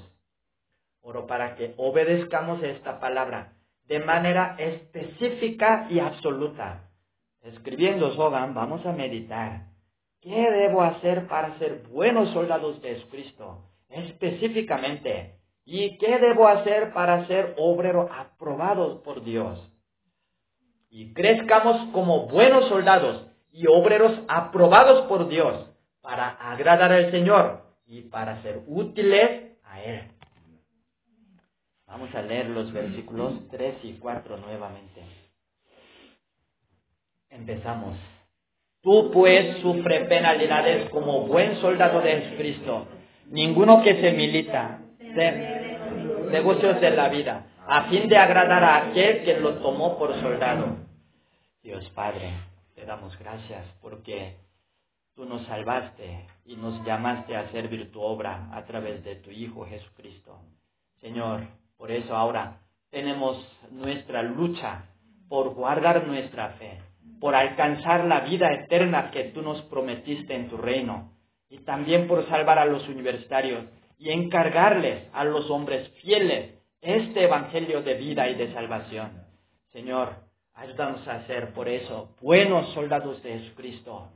Oro 1.02 1.28
para 1.28 1.54
que 1.56 1.76
obedezcamos 1.78 2.64
esta 2.64 3.00
palabra 3.00 3.54
de 3.86 4.00
manera 4.00 4.56
específica 4.58 5.86
y 5.92 6.00
absoluta. 6.00 6.90
Escribiendo 7.44 8.12
Sogan, 8.16 8.56
vamos 8.56 8.84
a 8.88 8.92
meditar. 8.92 9.73
¿Qué 10.74 10.80
debo 10.80 10.84
hacer 10.84 11.28
para 11.28 11.60
ser 11.60 11.84
buenos 11.92 12.32
soldados 12.32 12.82
de 12.82 12.96
Jesucristo? 12.96 13.70
Específicamente. 13.90 15.36
¿Y 15.66 16.00
qué 16.00 16.18
debo 16.18 16.48
hacer 16.48 16.92
para 16.94 17.28
ser 17.28 17.54
obrero 17.60 18.10
aprobado 18.12 19.04
por 19.04 19.24
Dios? 19.24 19.60
Y 20.90 21.14
crezcamos 21.14 21.92
como 21.92 22.26
buenos 22.28 22.70
soldados 22.70 23.28
y 23.52 23.68
obreros 23.68 24.20
aprobados 24.28 25.06
por 25.06 25.28
Dios 25.28 25.70
para 26.02 26.30
agradar 26.30 26.92
al 26.92 27.12
Señor 27.12 27.62
y 27.86 28.02
para 28.10 28.42
ser 28.42 28.64
útiles 28.66 29.60
a 29.66 29.80
Él. 29.84 30.12
Vamos 31.86 32.16
a 32.16 32.22
leer 32.24 32.48
los 32.48 32.74
versículos 32.74 33.48
3 33.52 33.76
y 33.84 33.94
4 34.00 34.38
nuevamente. 34.38 35.04
Empezamos. 37.30 37.96
Tú 38.84 39.12
pues 39.12 39.60
sufre 39.62 40.02
penalidades 40.06 40.90
como 40.90 41.22
buen 41.22 41.56
soldado 41.62 42.02
de 42.02 42.22
Jesucristo. 42.22 42.86
Ninguno 43.30 43.82
que 43.82 44.02
se 44.02 44.12
milita 44.12 44.82
de 45.00 45.78
negocios 46.30 46.82
de 46.82 46.92
la 46.92 47.08
vida, 47.08 47.46
a 47.66 47.84
fin 47.84 48.10
de 48.10 48.18
agradar 48.18 48.62
a 48.62 48.76
aquel 48.88 49.24
que 49.24 49.40
lo 49.40 49.56
tomó 49.60 49.98
por 49.98 50.14
soldado. 50.20 50.76
Dios 51.64 51.90
Padre, 51.92 52.34
te 52.76 52.86
damos 52.86 53.18
gracias 53.18 53.66
porque 53.82 54.36
tú 55.16 55.24
nos 55.24 55.46
salvaste 55.46 56.28
y 56.46 56.58
nos 56.58 56.84
llamaste 56.84 57.38
a 57.38 57.50
servir 57.52 57.90
tu 57.90 58.02
obra 58.02 58.50
a 58.52 58.66
través 58.66 59.02
de 59.06 59.16
tu 59.16 59.32
Hijo 59.32 59.66
Jesucristo. 59.66 60.42
Señor, 61.00 61.48
por 61.78 61.90
eso 61.90 62.18
ahora 62.18 62.58
tenemos 62.90 63.48
nuestra 63.72 64.24
lucha 64.24 64.84
por 65.30 65.54
guardar 65.54 66.06
nuestra 66.06 66.50
fe, 66.60 66.80
por 67.24 67.36
alcanzar 67.36 68.04
la 68.04 68.20
vida 68.20 68.52
eterna 68.52 69.10
que 69.10 69.24
tú 69.34 69.42
nos 69.42 69.62
prometiste 69.62 70.36
en 70.36 70.50
tu 70.50 70.58
reino, 70.58 71.14
y 71.48 71.60
también 71.60 72.06
por 72.06 72.28
salvar 72.28 72.60
a 72.60 72.66
los 72.66 72.86
universitarios 72.90 73.64
y 73.98 74.10
encargarles 74.10 75.08
a 75.14 75.24
los 75.24 75.50
hombres 75.50 75.88
fieles 76.02 76.54
este 76.82 77.24
evangelio 77.24 77.82
de 77.82 77.94
vida 77.94 78.28
y 78.28 78.36
de 78.36 78.52
salvación. 78.52 79.24
Señor, 79.72 80.16
ayúdanos 80.54 81.08
a 81.08 81.26
ser 81.26 81.54
por 81.54 81.70
eso 81.70 82.14
buenos 82.20 82.74
soldados 82.74 83.24
de 83.24 83.40
Jesucristo. 83.40 84.10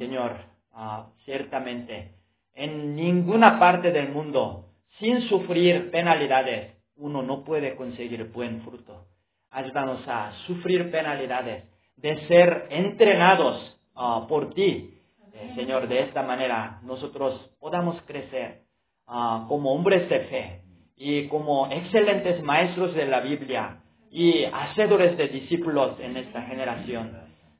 Señor, 0.00 0.32
ah, 0.72 1.10
ciertamente, 1.24 2.16
en 2.54 2.96
ninguna 2.96 3.60
parte 3.60 3.92
del 3.92 4.08
mundo, 4.08 4.72
sin 4.98 5.20
sufrir 5.28 5.92
penalidades, 5.92 6.74
uno 6.96 7.22
no 7.22 7.44
puede 7.44 7.76
conseguir 7.76 8.24
buen 8.32 8.62
fruto. 8.62 9.06
Ayúdanos 9.48 10.02
a 10.08 10.32
sufrir 10.48 10.90
penalidades, 10.90 11.77
de 12.00 12.26
ser 12.26 12.66
entrenados 12.70 13.76
ah, 13.94 14.26
por 14.28 14.54
ti, 14.54 14.94
eh, 15.32 15.52
Señor. 15.54 15.88
De 15.88 16.00
esta 16.00 16.22
manera 16.22 16.80
nosotros 16.82 17.50
podamos 17.60 18.00
crecer 18.02 18.62
ah, 19.06 19.46
como 19.48 19.72
hombres 19.72 20.08
de 20.08 20.20
fe 20.20 20.62
y 20.96 21.28
como 21.28 21.68
excelentes 21.70 22.42
maestros 22.42 22.94
de 22.94 23.06
la 23.06 23.20
Biblia 23.20 23.80
y 24.10 24.44
hacedores 24.44 25.16
de 25.16 25.28
discípulos 25.28 25.98
en 26.00 26.16
esta 26.16 26.42
generación. 26.42 27.16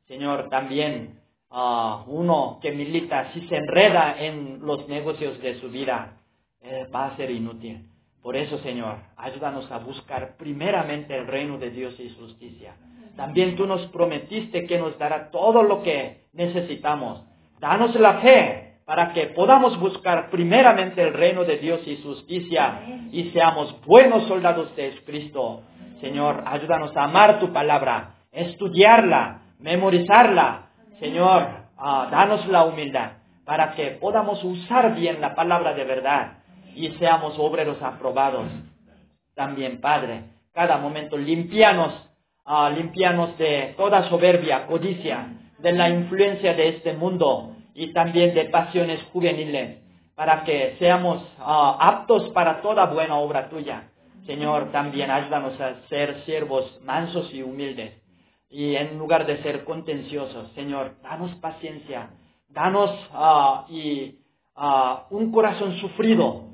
Señor, 0.06 0.48
también 0.48 1.20
ah, 1.50 2.04
uno 2.06 2.58
que 2.62 2.72
milita, 2.72 3.32
si 3.32 3.46
se 3.48 3.56
enreda 3.56 4.16
en 4.18 4.60
los 4.60 4.88
negocios 4.88 5.40
de 5.40 5.60
su 5.60 5.68
vida, 5.68 6.18
eh, 6.60 6.86
va 6.94 7.06
a 7.06 7.16
ser 7.16 7.30
inútil. 7.30 7.88
Por 8.22 8.36
eso, 8.36 8.58
Señor, 8.58 8.98
ayúdanos 9.16 9.70
a 9.70 9.78
buscar 9.78 10.36
primeramente 10.36 11.16
el 11.16 11.26
reino 11.26 11.56
de 11.58 11.70
Dios 11.70 11.98
y 12.00 12.08
su 12.10 12.20
justicia. 12.22 12.74
También 13.18 13.56
tú 13.56 13.66
nos 13.66 13.84
prometiste 13.88 14.64
que 14.64 14.78
nos 14.78 14.96
dará 14.96 15.32
todo 15.32 15.64
lo 15.64 15.82
que 15.82 16.28
necesitamos. 16.34 17.20
Danos 17.58 17.92
la 17.96 18.20
fe 18.20 18.76
para 18.84 19.12
que 19.12 19.26
podamos 19.26 19.76
buscar 19.80 20.30
primeramente 20.30 21.02
el 21.02 21.12
reino 21.12 21.42
de 21.42 21.56
Dios 21.56 21.80
y 21.84 22.00
justicia 22.00 22.80
y 23.10 23.30
seamos 23.30 23.74
buenos 23.84 24.22
soldados 24.28 24.74
de 24.76 25.02
Cristo. 25.04 25.62
Señor, 26.00 26.44
ayúdanos 26.46 26.96
a 26.96 27.02
amar 27.02 27.40
tu 27.40 27.52
palabra, 27.52 28.14
estudiarla, 28.30 29.40
memorizarla. 29.58 30.68
Señor, 31.00 31.44
ah, 31.76 32.06
danos 32.12 32.46
la 32.46 32.66
humildad 32.66 33.14
para 33.44 33.72
que 33.72 33.98
podamos 34.00 34.44
usar 34.44 34.94
bien 34.94 35.20
la 35.20 35.34
palabra 35.34 35.74
de 35.74 35.82
verdad 35.82 36.38
y 36.72 36.88
seamos 37.00 37.36
obreros 37.36 37.82
aprobados. 37.82 38.46
También, 39.34 39.80
Padre, 39.80 40.22
cada 40.52 40.78
momento 40.78 41.18
limpianos, 41.18 42.07
ah, 42.48 42.70
limpianos 42.70 43.36
de 43.36 43.74
toda 43.76 44.08
soberbia, 44.08 44.66
codicia, 44.66 45.28
de 45.58 45.72
la 45.72 45.90
influencia 45.90 46.54
de 46.54 46.68
este 46.68 46.94
mundo 46.94 47.54
y 47.74 47.92
también 47.92 48.34
de 48.34 48.46
pasiones 48.46 49.02
juveniles, 49.12 49.80
para 50.14 50.44
que 50.44 50.76
seamos 50.78 51.22
ah, 51.38 51.76
aptos 51.78 52.30
para 52.30 52.62
toda 52.62 52.86
buena 52.86 53.16
obra 53.16 53.50
tuya. 53.50 53.90
Señor, 54.26 54.72
también 54.72 55.10
ayúdanos 55.10 55.60
a 55.60 55.86
ser 55.88 56.22
siervos 56.24 56.80
mansos 56.82 57.32
y 57.32 57.42
humildes. 57.42 57.92
Y 58.50 58.76
en 58.76 58.98
lugar 58.98 59.26
de 59.26 59.42
ser 59.42 59.64
contenciosos, 59.64 60.50
Señor, 60.54 60.96
danos 61.02 61.34
paciencia, 61.36 62.10
danos 62.48 62.90
ah, 63.12 63.66
y, 63.68 64.20
ah, 64.56 65.06
un 65.10 65.30
corazón 65.30 65.76
sufrido 65.78 66.46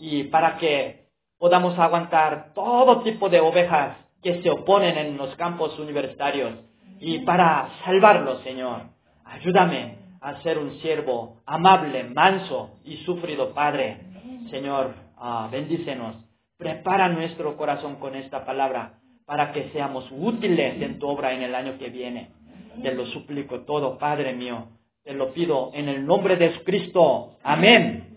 y 0.00 0.24
para 0.24 0.56
que 0.56 1.06
podamos 1.38 1.78
aguantar 1.78 2.52
todo 2.52 3.02
tipo 3.02 3.28
de 3.28 3.38
ovejas 3.38 3.96
que 4.22 4.42
se 4.42 4.50
oponen 4.50 4.96
en 4.98 5.16
los 5.16 5.34
campos 5.36 5.78
universitarios 5.78 6.52
y 7.00 7.20
para 7.20 7.70
salvarlos, 7.84 8.42
Señor. 8.42 8.82
Ayúdame 9.24 9.98
a 10.20 10.40
ser 10.42 10.58
un 10.58 10.78
siervo 10.80 11.42
amable, 11.46 12.04
manso 12.04 12.78
y 12.84 12.96
sufrido, 12.98 13.52
Padre. 13.52 14.00
Señor, 14.50 14.94
ah, 15.16 15.48
bendícenos. 15.50 16.16
Prepara 16.56 17.08
nuestro 17.08 17.56
corazón 17.56 17.96
con 17.96 18.14
esta 18.14 18.44
palabra 18.44 18.94
para 19.26 19.52
que 19.52 19.70
seamos 19.70 20.08
útiles 20.10 20.80
en 20.80 20.98
tu 20.98 21.08
obra 21.08 21.32
en 21.32 21.42
el 21.42 21.54
año 21.54 21.78
que 21.78 21.90
viene. 21.90 22.30
Te 22.82 22.94
lo 22.94 23.06
suplico 23.06 23.60
todo, 23.60 23.98
Padre 23.98 24.32
mío. 24.32 24.68
Te 25.02 25.12
lo 25.12 25.32
pido 25.32 25.70
en 25.74 25.88
el 25.88 26.04
nombre 26.06 26.36
de 26.36 26.52
Cristo. 26.64 27.36
Amén. 27.42 28.15